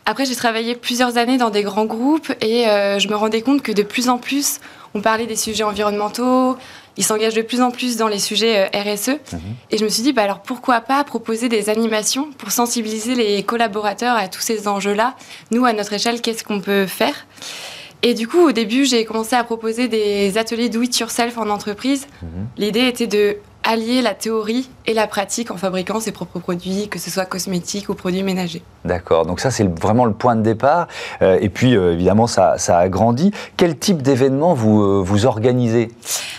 Après, 0.08 0.24
j'ai 0.24 0.36
travaillé 0.36 0.76
plusieurs 0.76 1.16
années 1.16 1.36
dans 1.36 1.50
des 1.50 1.64
grands 1.64 1.84
groupes 1.84 2.32
et 2.40 2.68
euh, 2.68 3.00
je 3.00 3.08
me 3.08 3.16
rendais 3.16 3.42
compte 3.42 3.60
que 3.60 3.72
de 3.72 3.82
plus 3.82 4.08
en 4.08 4.18
plus, 4.18 4.60
on 4.94 5.00
parlait 5.00 5.26
des 5.26 5.34
sujets 5.34 5.64
environnementaux, 5.64 6.56
ils 6.96 7.02
s'engagent 7.02 7.34
de 7.34 7.42
plus 7.42 7.60
en 7.60 7.72
plus 7.72 7.96
dans 7.96 8.06
les 8.06 8.20
sujets 8.20 8.68
euh, 8.72 8.94
RSE. 8.94 9.08
Mhm. 9.08 9.40
Et 9.72 9.78
je 9.78 9.84
me 9.84 9.88
suis 9.88 10.04
dit, 10.04 10.12
bah 10.12 10.22
alors 10.22 10.42
pourquoi 10.42 10.80
pas 10.80 11.02
proposer 11.02 11.48
des 11.48 11.68
animations 11.70 12.30
pour 12.38 12.52
sensibiliser 12.52 13.16
les 13.16 13.42
collaborateurs 13.42 14.16
à 14.16 14.28
tous 14.28 14.40
ces 14.40 14.68
enjeux-là? 14.68 15.16
Nous, 15.50 15.64
à 15.64 15.72
notre 15.72 15.92
échelle, 15.92 16.20
qu'est-ce 16.20 16.44
qu'on 16.44 16.60
peut 16.60 16.86
faire? 16.86 17.26
Et 18.02 18.14
du 18.14 18.28
coup, 18.28 18.46
au 18.46 18.52
début, 18.52 18.84
j'ai 18.84 19.04
commencé 19.04 19.34
à 19.34 19.42
proposer 19.42 19.88
des 19.88 20.38
ateliers 20.38 20.68
do 20.68 20.82
it 20.82 20.96
yourself 20.96 21.36
en 21.36 21.50
entreprise. 21.50 22.06
Mhm. 22.22 22.28
L'idée 22.58 22.86
était 22.86 23.08
de 23.08 23.38
allier 23.64 24.02
la 24.02 24.14
théorie 24.14 24.70
et 24.86 24.94
la 24.94 25.06
pratique 25.06 25.50
en 25.50 25.56
fabriquant 25.56 26.00
ses 26.00 26.12
propres 26.12 26.38
produits, 26.38 26.88
que 26.88 26.98
ce 26.98 27.10
soit 27.10 27.24
cosmétiques 27.24 27.88
ou 27.88 27.94
produits 27.94 28.22
ménagers. 28.22 28.62
D'accord, 28.84 29.26
donc 29.26 29.40
ça 29.40 29.50
c'est 29.50 29.68
vraiment 29.80 30.04
le 30.04 30.12
point 30.12 30.36
de 30.36 30.42
départ. 30.42 30.86
Euh, 31.22 31.38
et 31.40 31.48
puis 31.48 31.76
euh, 31.76 31.94
évidemment 31.94 32.26
ça, 32.26 32.56
ça, 32.58 32.78
a 32.78 32.88
grandi. 32.88 33.32
Quel 33.56 33.76
type 33.76 34.02
d'événements 34.02 34.54
vous, 34.54 34.82
euh, 34.82 35.02
vous 35.04 35.26
organisez 35.26 35.90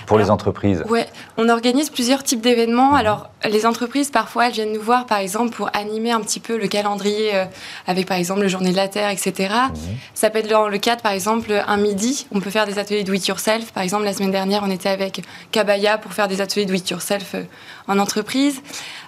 pour 0.05 0.17
les 0.17 0.29
entreprises? 0.29 0.83
Ouais, 0.89 1.07
on 1.35 1.49
organise 1.49 1.89
plusieurs 1.89 2.23
types 2.23 2.41
d'événements. 2.41 2.91
Mhm. 2.91 2.97
Alors 2.97 3.29
les 3.49 3.65
entreprises 3.65 4.11
parfois 4.11 4.47
elles 4.47 4.53
viennent 4.53 4.73
nous 4.73 4.81
voir 4.81 5.05
par 5.05 5.17
exemple 5.17 5.51
pour 5.51 5.69
animer 5.73 6.11
un 6.11 6.21
petit 6.21 6.39
peu 6.39 6.57
le 6.57 6.67
calendrier 6.67 7.31
avec 7.85 8.07
par 8.07 8.17
exemple 8.17 8.41
le 8.41 8.47
journée 8.47 8.71
de 8.71 8.77
la 8.77 8.87
Terre, 8.87 9.09
etc. 9.09 9.33
Mhm. 9.69 9.77
Ça 10.13 10.29
peut 10.29 10.39
être 10.39 10.49
dans 10.49 10.69
le 10.69 10.77
cadre 10.77 11.01
par 11.01 11.11
exemple 11.11 11.51
un 11.67 11.77
midi, 11.77 12.27
on 12.33 12.39
peut 12.39 12.49
faire 12.49 12.65
des 12.65 12.79
ateliers 12.79 13.03
do 13.03 13.13
it 13.13 13.27
yourself. 13.27 13.71
Par 13.73 13.83
exemple 13.83 14.05
la 14.05 14.13
semaine 14.13 14.31
dernière 14.31 14.63
on 14.63 14.71
était 14.71 14.89
avec 14.89 15.21
Kabaya 15.51 15.97
pour 15.97 16.13
faire 16.13 16.29
des 16.29 16.39
ateliers 16.39 16.65
do 16.65 16.73
it 16.73 16.89
yourself 16.89 17.35
en 17.87 17.99
entreprise. 17.99 18.36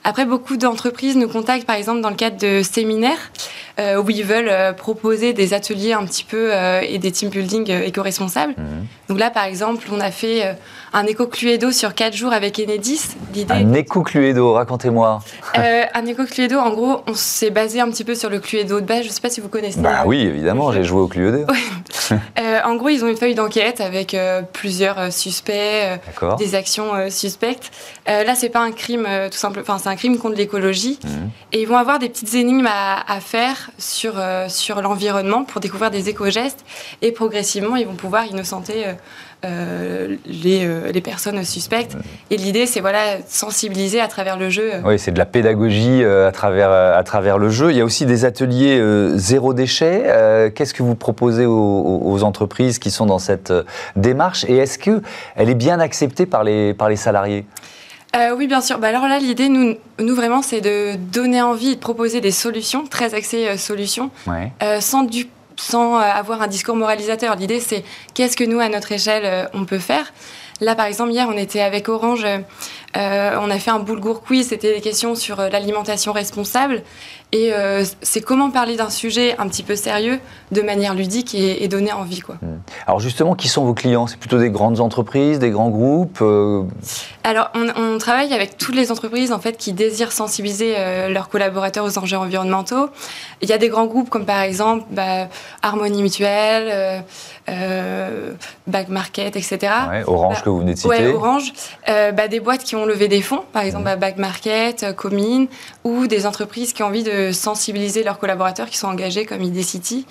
Après, 0.03 0.25
beaucoup 0.25 0.57
d'entreprises 0.57 1.15
nous 1.17 1.27
contactent, 1.27 1.65
par 1.65 1.75
exemple, 1.75 2.01
dans 2.01 2.09
le 2.09 2.15
cadre 2.15 2.37
de 2.37 2.63
séminaires 2.63 3.31
euh, 3.79 4.01
où 4.01 4.09
ils 4.09 4.25
veulent 4.25 4.49
euh, 4.49 4.73
proposer 4.73 5.31
des 5.31 5.53
ateliers 5.53 5.93
un 5.93 6.03
petit 6.03 6.25
peu 6.25 6.49
euh, 6.51 6.81
et 6.81 6.97
des 6.97 7.11
team 7.11 7.29
building 7.29 7.69
éco-responsables. 7.69 8.53
Mhm. 8.57 8.85
Donc 9.07 9.19
là, 9.19 9.29
par 9.29 9.45
exemple, 9.45 9.87
on 9.91 10.01
a 10.01 10.11
fait 10.11 10.55
un 10.93 11.05
éco-cluedo 11.05 11.71
sur 11.71 11.95
quatre 11.95 12.15
jours 12.15 12.33
avec 12.33 12.59
Enedis. 12.59 13.01
Un 13.49 13.73
éco-cluedo, 13.73 14.53
racontez-moi. 14.53 15.19
un 15.55 16.05
éco-cluedo, 16.05 16.59
en 16.59 16.69
gros, 16.71 17.01
on 17.07 17.15
s'est 17.15 17.49
basé 17.49 17.79
un 17.79 17.89
petit 17.89 18.03
peu 18.03 18.15
sur 18.15 18.29
le 18.29 18.39
cluedo 18.39 18.81
de 18.81 18.85
base. 18.85 19.03
Je 19.03 19.07
ne 19.07 19.13
sais 19.13 19.21
pas 19.21 19.29
si 19.29 19.41
vous 19.41 19.49
connaissez. 19.49 19.79
Bah 19.79 20.03
oui, 20.05 20.21
évidemment, 20.21 20.71
j'ai 20.71 20.83
joué 20.83 21.01
au 21.01 21.07
cluedo. 21.07 21.45
en 22.65 22.75
gros, 22.75 22.89
ils 22.89 23.03
ont 23.03 23.07
une 23.07 23.17
feuille 23.17 23.35
d'enquête 23.35 23.81
avec 23.81 24.15
plusieurs 24.53 25.11
suspects, 25.11 25.99
des 26.37 26.55
actions 26.55 27.09
suspectes. 27.09 27.71
là, 28.05 28.35
c'est 28.35 28.49
pas 28.49 28.61
un 28.61 28.71
crime 28.71 29.07
tout 29.27 29.37
simple, 29.37 29.59
enfin 29.61 29.77
c'est 29.77 29.89
un 29.89 29.95
crime 29.95 30.17
contre 30.17 30.37
l'écologie. 30.37 30.99
Mhm. 31.03 31.29
Et 31.51 31.61
ils 31.61 31.67
vont 31.67 31.77
avoir 31.77 31.99
des 31.99 32.09
petites 32.09 32.33
énigmes 32.35 32.67
à, 32.67 33.11
à 33.11 33.19
faire 33.19 33.71
sur, 33.77 34.13
euh, 34.17 34.47
sur 34.47 34.81
l'environnement 34.81 35.43
pour 35.43 35.59
découvrir 35.59 35.91
des 35.91 36.09
éco-gestes 36.09 36.63
et 37.01 37.11
progressivement 37.11 37.75
ils 37.75 37.85
vont 37.85 37.95
pouvoir 37.95 38.25
innocenter 38.25 38.87
euh, 38.87 38.93
euh, 39.45 40.17
les, 40.25 40.65
euh, 40.65 40.91
les, 40.91 40.99
personnes 40.99 41.41
suspectes. 41.45 41.95
Et 42.29 42.35
l'idée, 42.35 42.65
c'est 42.65 42.81
voilà, 42.81 43.19
sensibiliser 43.25 44.01
à 44.01 44.09
travers 44.09 44.37
le 44.37 44.49
jeu. 44.49 44.71
Oui, 44.83 44.99
c'est 44.99 45.11
de 45.13 45.17
la 45.17 45.25
pédagogie 45.25 46.03
à, 46.03 46.31
travers, 46.33 46.69
à 46.69 47.01
travers 47.03 47.37
le 47.37 47.49
jeu. 47.49 47.71
Il 47.71 47.77
y 47.77 47.81
a 47.81 47.85
aussi 47.85 48.05
des 48.05 48.25
ateliers 48.25 48.83
zéro 49.15 49.53
déchet. 49.53 50.51
Qu'est-ce 50.53 50.73
que 50.73 50.83
vous 50.83 50.95
proposez 50.95 51.45
aux, 51.45 52.01
aux, 52.03 52.23
entreprises 52.23 52.79
qui 52.79 52.91
sont 52.91 53.05
dans 53.05 53.19
cette 53.19 53.53
démarche? 53.95 54.43
Et 54.49 54.57
est-ce 54.57 54.77
qu'elle 54.77 55.49
est 55.49 55.55
bien 55.55 55.79
acceptée 55.79 56.25
par 56.25 56.43
les, 56.43 56.73
par 56.73 56.89
les 56.89 56.97
salariés? 56.97 57.45
Euh, 58.15 58.35
oui, 58.35 58.47
bien 58.47 58.61
sûr. 58.61 58.79
Bah, 58.79 58.87
alors 58.87 59.07
là, 59.07 59.19
l'idée, 59.19 59.49
nous, 59.49 59.75
nous 59.99 60.15
vraiment, 60.15 60.41
c'est 60.41 60.61
de 60.61 60.95
donner 60.95 61.41
envie 61.41 61.75
de 61.75 61.79
proposer 61.79 62.21
des 62.21 62.31
solutions, 62.31 62.85
très 62.85 63.13
axées 63.13 63.47
euh, 63.47 63.57
solutions, 63.57 64.09
euh, 64.27 64.81
sans, 64.81 65.03
du, 65.03 65.27
sans 65.55 65.95
avoir 65.95 66.41
un 66.41 66.47
discours 66.47 66.75
moralisateur. 66.75 67.35
L'idée, 67.35 67.59
c'est 67.59 67.83
qu'est-ce 68.13 68.35
que 68.35 68.43
nous, 68.43 68.59
à 68.59 68.69
notre 68.69 68.91
échelle, 68.91 69.47
on 69.53 69.65
peut 69.65 69.79
faire? 69.79 70.11
Là, 70.61 70.75
par 70.75 70.85
exemple, 70.85 71.11
hier, 71.11 71.27
on 71.29 71.37
était 71.37 71.61
avec 71.61 71.89
Orange, 71.89 72.25
on 72.95 73.49
a 73.49 73.59
fait 73.59 73.71
un 73.71 73.79
boulgour 73.79 74.21
quiz, 74.21 74.47
c'était 74.47 74.73
des 74.73 74.81
questions 74.81 75.15
sur 75.15 75.37
l'alimentation 75.37 76.11
responsable. 76.11 76.83
Et 77.31 77.53
euh, 77.53 77.83
c'est 78.01 78.21
comment 78.21 78.49
parler 78.49 78.75
d'un 78.75 78.89
sujet 78.89 79.35
un 79.37 79.47
petit 79.47 79.61
peu 79.61 79.75
sérieux 79.75 80.19
de 80.51 80.61
manière 80.63 80.95
ludique 80.95 81.35
et, 81.35 81.67
donner 81.67 81.93
envie. 81.93 82.21
Quoi. 82.21 82.35
Hmm. 82.41 82.57
Alors 82.87 82.99
justement, 82.99 83.35
qui 83.35 83.47
sont 83.47 83.63
vos 83.65 83.75
clients? 83.75 84.07
C'est 84.07 84.17
plutôt 84.17 84.39
des 84.39 84.49
grandes 84.49 84.79
entreprises, 84.79 85.37
des 85.37 85.51
grands 85.51 85.69
groupes 85.69 86.19
euh? 86.23 86.63
Alors 87.23 87.51
on, 87.53 87.99
travaille 87.99 88.33
avec 88.33 88.57
toutes 88.57 88.73
les 88.73 88.91
entreprises 88.91 89.31
en 89.31 89.37
fait, 89.37 89.57
qui 89.57 89.73
désirent 89.73 90.11
sensibiliser 90.11 90.73
euh, 90.75 91.09
leurs 91.09 91.29
collaborateurs 91.29 91.85
aux 91.85 91.99
enjeux 91.99 92.17
environnementaux. 92.17 92.89
Il 93.43 93.49
y 93.49 93.53
a 93.53 93.59
des 93.59 93.69
grands 93.69 93.85
groupes 93.85 94.09
comme 94.09 94.25
par 94.25 94.41
exemple 94.41 94.85
bah, 94.89 95.27
Harmonie 95.61 96.01
Mutuelle, 96.01 97.03
Back 98.65 98.89
Market, 98.89 99.35
etc. 99.35 99.59
Orange 100.07 100.37
bah, 100.37 100.41
que 100.45 100.48
vous 100.49 100.59
venez 100.59 100.73
de 100.73 100.79
citer. 100.79 101.07
Orange. 101.07 101.53
Bah, 101.87 102.27
des 102.27 102.39
boîtes 102.39 102.63
qui 102.63 102.75
ont 102.75 102.85
levé 102.85 103.07
des 103.07 103.21
fonds, 103.21 103.43
par 103.53 103.63
exemple 103.63 103.89
mmh. 103.89 103.99
Back 103.99 104.17
Market, 104.17 104.95
Comine, 104.95 105.47
ou 105.83 106.07
des 106.07 106.25
entreprises 106.25 106.73
qui 106.73 106.83
ont 106.83 106.87
envie 106.87 107.03
de 107.03 107.31
sensibiliser 107.31 108.03
leurs 108.03 108.19
collaborateurs 108.19 108.69
qui 108.69 108.77
sont 108.77 108.87
engagés 108.87 109.25
comme 109.25 109.41
IDCity. 109.41 110.05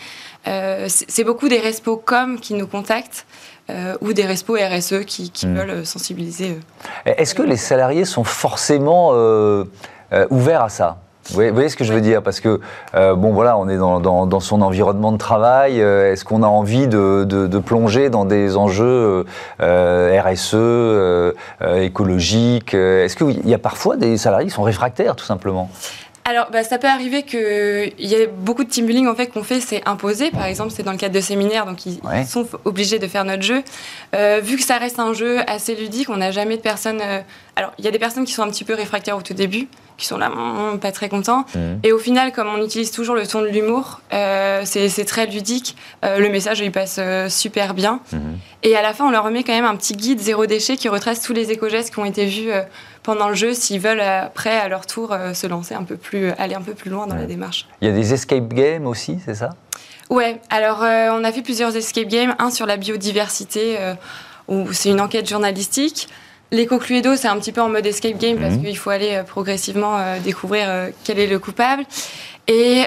Euh, 0.46 0.86
c'est 0.88 1.24
beaucoup 1.24 1.48
des 1.48 1.58
respos 1.58 2.00
com 2.04 2.38
qui 2.40 2.54
nous 2.54 2.66
contactent. 2.66 3.26
Euh, 3.70 3.98
ou 4.00 4.14
des 4.14 4.24
respos 4.24 4.56
RSE 4.56 5.04
qui, 5.04 5.30
hmm. 5.42 5.54
veulent 5.54 5.84
sensibiliser. 5.84 6.58
Est-ce 7.04 7.34
que 7.34 7.42
les 7.42 7.58
salariés 7.58 8.06
sont 8.06 8.24
forcément 8.24 9.10
euh, 9.12 9.64
ouverts 10.30 10.62
à 10.62 10.70
ça? 10.70 10.96
Vous 11.30 11.52
voyez, 11.52 11.68
ce 11.68 11.76
que 11.76 11.84
je 11.84 11.92
veux 11.92 12.00
dire? 12.00 12.22
Parce 12.22 12.40
que, 12.40 12.60
bon, 12.94 13.32
voilà, 13.32 13.56
on 13.58 13.68
est 13.68 13.76
dans, 13.76 14.40
son 14.40 14.62
environnement 14.62 15.12
de 15.12 15.18
travail. 15.18 15.80
Est-ce 15.80 16.24
qu'on 16.24 16.42
a 16.42 16.46
envie 16.46 16.88
de, 16.88 17.58
plonger 17.58 18.10
dans 18.10 18.24
des 18.24 18.56
enjeux 18.56 19.24
RSE, 19.60 20.56
écologiques 21.76 22.74
Est-ce 22.74 23.16
qu'il 23.16 23.48
y 23.48 23.54
a 23.54 23.58
parfois 23.58 23.96
des 23.96 24.16
salariés 24.16 24.48
qui 24.48 24.54
sont 24.54 24.62
réfractaires, 24.62 25.16
tout 25.16 25.24
simplement? 25.24 25.70
Alors, 26.28 26.50
bah, 26.50 26.62
ça 26.62 26.76
peut 26.76 26.88
arriver 26.88 27.22
qu'il 27.22 27.94
y 27.98 28.14
ait 28.14 28.26
beaucoup 28.26 28.62
de 28.62 28.68
team 28.68 28.84
building 28.84 29.06
en 29.06 29.14
fait 29.14 29.28
qu'on 29.28 29.42
fait, 29.42 29.60
c'est 29.60 29.80
imposé. 29.88 30.30
Par 30.30 30.44
exemple, 30.44 30.70
c'est 30.76 30.82
dans 30.82 30.92
le 30.92 30.98
cadre 30.98 31.14
de 31.14 31.22
séminaires, 31.22 31.64
donc 31.64 31.86
ils 31.86 32.00
sont 32.26 32.46
obligés 32.66 32.98
de 32.98 33.06
faire 33.06 33.24
notre 33.24 33.42
jeu. 33.42 33.62
Euh, 34.14 34.40
vu 34.42 34.56
que 34.56 34.62
ça 34.62 34.76
reste 34.76 34.98
un 34.98 35.14
jeu 35.14 35.38
assez 35.46 35.74
ludique, 35.74 36.10
on 36.10 36.18
n'a 36.18 36.30
jamais 36.30 36.58
de 36.58 36.62
personnes. 36.62 37.00
Euh, 37.00 37.20
alors, 37.56 37.72
il 37.78 37.86
y 37.86 37.88
a 37.88 37.90
des 37.90 37.98
personnes 37.98 38.26
qui 38.26 38.34
sont 38.34 38.42
un 38.42 38.50
petit 38.50 38.64
peu 38.64 38.74
réfractaires 38.74 39.16
au 39.16 39.22
tout 39.22 39.32
début, 39.32 39.68
qui 39.98 40.06
sont 40.06 40.16
là, 40.16 40.30
mm, 40.30 40.74
mm, 40.74 40.78
pas 40.78 40.92
très 40.92 41.10
contents. 41.10 41.44
Mhm. 41.54 41.80
Et 41.82 41.92
au 41.92 41.98
final, 41.98 42.32
comme 42.32 42.48
on 42.48 42.64
utilise 42.64 42.90
toujours 42.90 43.14
le 43.14 43.26
ton 43.26 43.42
de 43.42 43.48
l'humour, 43.48 44.00
euh, 44.12 44.62
c'est 44.64 45.04
très 45.04 45.26
ludique. 45.26 45.76
le 46.02 46.28
message, 46.28 46.60
il 46.60 46.72
passe 46.72 46.98
super 47.28 47.74
bien. 47.74 48.00
Mhm. 48.12 48.38
Et 48.62 48.76
à 48.76 48.82
la 48.82 48.94
fin, 48.94 49.06
on 49.06 49.10
leur 49.10 49.24
remet 49.24 49.42
quand 49.42 49.52
même 49.52 49.66
un 49.66 49.76
petit 49.76 49.94
guide 49.94 50.20
zéro 50.20 50.46
déchet 50.46 50.76
qui 50.76 50.88
retrace 50.88 51.20
tous 51.20 51.32
les 51.32 51.50
éco-gestes 51.50 51.92
qui 51.92 51.98
ont 52.00 52.04
été 52.04 52.24
vus 52.24 52.50
pendant 53.08 53.30
le 53.30 53.34
jeu 53.34 53.54
s'ils 53.54 53.80
veulent 53.80 54.02
après 54.02 54.58
à 54.58 54.68
leur 54.68 54.84
tour 54.84 55.14
euh, 55.14 55.32
se 55.32 55.46
lancer 55.46 55.74
un 55.74 55.82
peu 55.82 55.96
plus, 55.96 56.30
aller 56.32 56.54
un 56.54 56.60
peu 56.60 56.74
plus 56.74 56.90
loin 56.90 57.06
dans 57.06 57.14
la 57.14 57.24
démarche. 57.24 57.66
Il 57.80 57.88
y 57.88 57.90
a 57.90 57.94
des 57.94 58.12
escape 58.12 58.52
games 58.52 58.86
aussi, 58.86 59.18
c'est 59.24 59.34
ça? 59.34 59.48
Ouais, 60.10 60.42
alors 60.50 60.82
euh, 60.82 61.08
on 61.12 61.24
a 61.24 61.32
fait 61.32 61.40
plusieurs 61.40 61.74
escape 61.74 62.08
games, 62.08 62.34
un 62.38 62.50
sur 62.50 62.66
la 62.66 62.76
biodiversité 62.76 63.76
euh, 63.78 63.94
où 64.46 64.74
c'est 64.74 64.90
une 64.90 65.00
enquête 65.00 65.26
journalistique. 65.26 66.10
L'éco-cluedo, 66.50 67.16
c'est 67.16 67.28
un 67.28 67.38
petit 67.38 67.52
peu 67.52 67.60
en 67.60 67.68
mode 67.68 67.84
escape 67.84 68.18
game 68.18 68.38
parce 68.38 68.54
mhm. 68.54 68.64
qu'il 68.64 68.76
faut 68.78 68.90
aller 68.90 69.22
progressivement 69.26 69.98
découvrir 70.24 70.88
quel 71.04 71.18
est 71.18 71.26
le 71.26 71.38
coupable. 71.38 71.84
Et, 72.46 72.84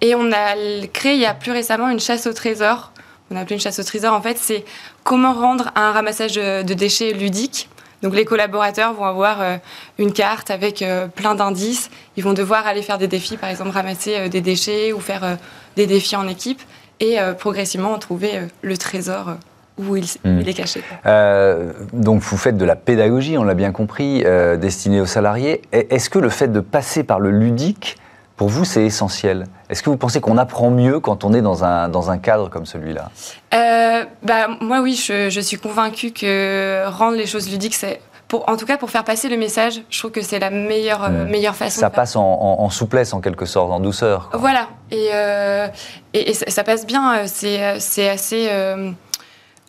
et 0.00 0.14
on 0.14 0.32
a 0.32 0.86
créé 0.92 1.14
il 1.14 1.20
y 1.20 1.26
a 1.26 1.32
plus 1.32 1.52
récemment 1.52 1.88
une 1.88 2.00
chasse 2.00 2.26
au 2.26 2.34
trésor. 2.34 2.92
On 3.30 3.36
a 3.36 3.40
appelé 3.40 3.54
une 3.54 3.60
chasse 3.60 3.78
au 3.78 3.84
trésor. 3.84 4.12
En 4.12 4.20
fait, 4.20 4.36
c'est 4.36 4.64
comment 5.04 5.32
rendre 5.32 5.70
un 5.74 5.92
ramassage 5.92 6.34
de 6.34 6.74
déchets 6.74 7.12
ludique. 7.12 7.70
Donc 8.02 8.14
les 8.14 8.24
collaborateurs 8.24 8.94
vont 8.94 9.04
avoir 9.04 9.40
euh, 9.40 9.56
une 9.98 10.12
carte 10.12 10.50
avec 10.50 10.82
euh, 10.82 11.06
plein 11.06 11.34
d'indices. 11.34 11.90
Ils 12.16 12.24
vont 12.24 12.32
devoir 12.32 12.66
aller 12.66 12.82
faire 12.82 12.98
des 12.98 13.08
défis, 13.08 13.36
par 13.36 13.50
exemple 13.50 13.70
ramasser 13.70 14.16
euh, 14.16 14.28
des 14.28 14.40
déchets 14.40 14.92
ou 14.92 15.00
faire 15.00 15.38
des 15.76 15.86
défis 15.86 16.16
en 16.16 16.26
équipe 16.26 16.60
et 16.98 17.16
progressivement 17.38 17.98
trouver 17.98 18.42
le 18.60 18.76
trésor 18.76 19.36
où 19.88 19.96
il, 19.96 20.04
hmm. 20.24 20.40
est 20.40 20.54
caché. 20.54 20.82
donc 21.92 22.20
vous 22.20 22.36
faites 22.36 22.56
de 22.56 22.64
la 22.64 22.76
pédagogie, 22.76 23.38
on 23.38 23.44
l'a 23.44 23.54
bien 23.54 23.72
compris, 23.72 24.24
destinée 24.58 25.00
aux 25.00 25.06
salariés. 25.06 25.62
Est-ce 25.72 26.10
que 26.10 26.18
le 26.18 26.28
fait 26.28 26.48
de 26.48 26.60
passer 26.60 27.04
par 27.04 27.20
le 27.20 27.30
ludique 27.30 27.96
pour 28.40 28.48
vous, 28.48 28.64
c'est 28.64 28.84
essentiel? 28.84 29.44
Est-ce 29.68 29.82
que 29.82 29.90
vous 29.90 29.98
pensez 29.98 30.22
qu'on 30.22 30.38
apprend 30.38 30.70
mieux 30.70 30.98
quand 30.98 31.24
on 31.24 31.34
est 31.34 31.42
dans 31.42 31.62
un, 31.62 31.90
dans 31.90 32.10
un 32.10 32.16
cadre 32.16 32.48
comme 32.48 32.64
celui-là? 32.64 33.10
Euh, 33.52 34.06
bah, 34.22 34.48
Moi, 34.62 34.80
oui, 34.80 34.94
je, 34.94 35.40
suis 35.40 35.58
convaincue 35.58 36.10
que 36.10 36.86
rendre 36.86 37.18
les 37.18 37.26
choses 37.26 37.50
ludiques, 37.50 37.74
c'est. 37.74 38.00
Pour, 38.28 38.48
en 38.48 38.56
tout 38.56 38.64
cas, 38.64 38.78
pour 38.78 38.88
faire 38.88 39.04
passer 39.04 39.28
le 39.28 39.36
message, 39.36 39.82
je 39.90 39.98
trouve 39.98 40.10
que 40.10 40.22
c'est 40.22 40.38
la 40.38 40.48
meilleure, 40.48 41.04
euh, 41.04 41.26
hmm. 41.26 41.30
meilleure 41.30 41.54
façon. 41.54 41.80
Ça 41.80 41.90
passe 41.90 42.16
en, 42.16 42.70
souplesse, 42.70 43.12
en 43.12 43.20
quelque 43.20 43.44
sorte, 43.44 43.70
en 43.72 43.78
douceur. 43.80 44.30
Voilà. 44.32 44.68
Et, 44.90 45.10
euh, 45.12 45.68
et, 46.14 46.32
ça, 46.32 46.64
passe 46.64 46.86
bien. 46.86 47.26
C'est 47.26 48.08
assez 48.08 48.48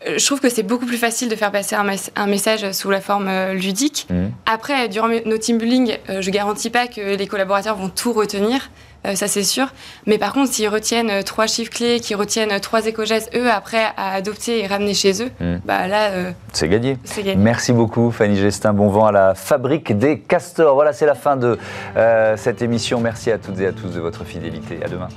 je 0.06 0.26
trouve 0.26 0.40
que 0.40 0.50
c'est 0.50 0.64
beaucoup 0.64 0.86
plus 0.86 0.98
facile 0.98 1.30
de 1.30 1.36
faire 1.36 1.52
passer 1.52 1.76
un, 1.76 2.28
message 2.28 2.72
sous 2.72 2.90
la 2.90 3.02
forme 3.02 3.28
euh, 3.28 3.54
ludique. 3.54 4.08
Mmh. 4.10 4.28
Après, 4.46 4.90
durant 4.90 5.08
nos 5.26 5.38
team 5.38 5.58
building, 5.58 5.98
euh, 6.10 6.22
je 6.22 6.32
garantis 6.32 6.70
pas 6.70 6.88
que 6.88 7.16
les 7.16 7.28
collaborateurs 7.28 7.76
vont 7.76 7.90
tout 7.90 8.14
retenir. 8.14 8.72
Euh, 9.06 9.16
ça 9.16 9.28
c'est 9.28 9.44
sûr. 9.44 9.74
Mais 10.06 10.18
par 10.18 10.34
contre, 10.34 10.52
s'ils 10.52 10.70
retiennent 10.70 11.24
trois 11.24 11.48
chiffres 11.48 11.72
clés, 11.72 12.00
qu'ils 12.00 12.16
retiennent 12.16 12.60
trois 12.60 12.86
éco-gestes, 12.86 13.32
eux, 13.36 13.50
après, 13.50 13.84
à 13.98 14.14
adopter 14.14 14.64
et 14.64 14.68
ramener 14.68 14.94
chez 14.94 15.24
eux, 15.24 15.30
mmh. 15.40 15.56
bah 15.66 15.88
là... 15.88 16.10
c'est 16.54 16.68
gagné. 16.68 16.98
Merci 17.36 17.74
beaucoup, 17.74 18.12
Fanny 18.12 18.38
Gestin. 18.38 18.74
Bon 18.74 18.90
vent 18.90 19.08
à 19.08 19.12
la 19.12 19.36
fabrique 19.36 19.98
des 19.98 20.20
castors. 20.20 20.76
Voilà, 20.76 20.94
c'est 20.94 21.08
la 21.08 21.16
fin 21.16 21.36
de 21.36 21.58
cette 22.38 22.62
émission. 22.62 23.00
Merci 23.00 23.32
à 23.32 23.38
toutes 23.38 23.60
et 23.60 23.68
à 23.68 23.72
tous 23.72 23.90
de 23.90 24.00
votre 24.00 24.24
fidélité. 24.24 24.80
À 24.84 24.88
demain. 24.88 25.10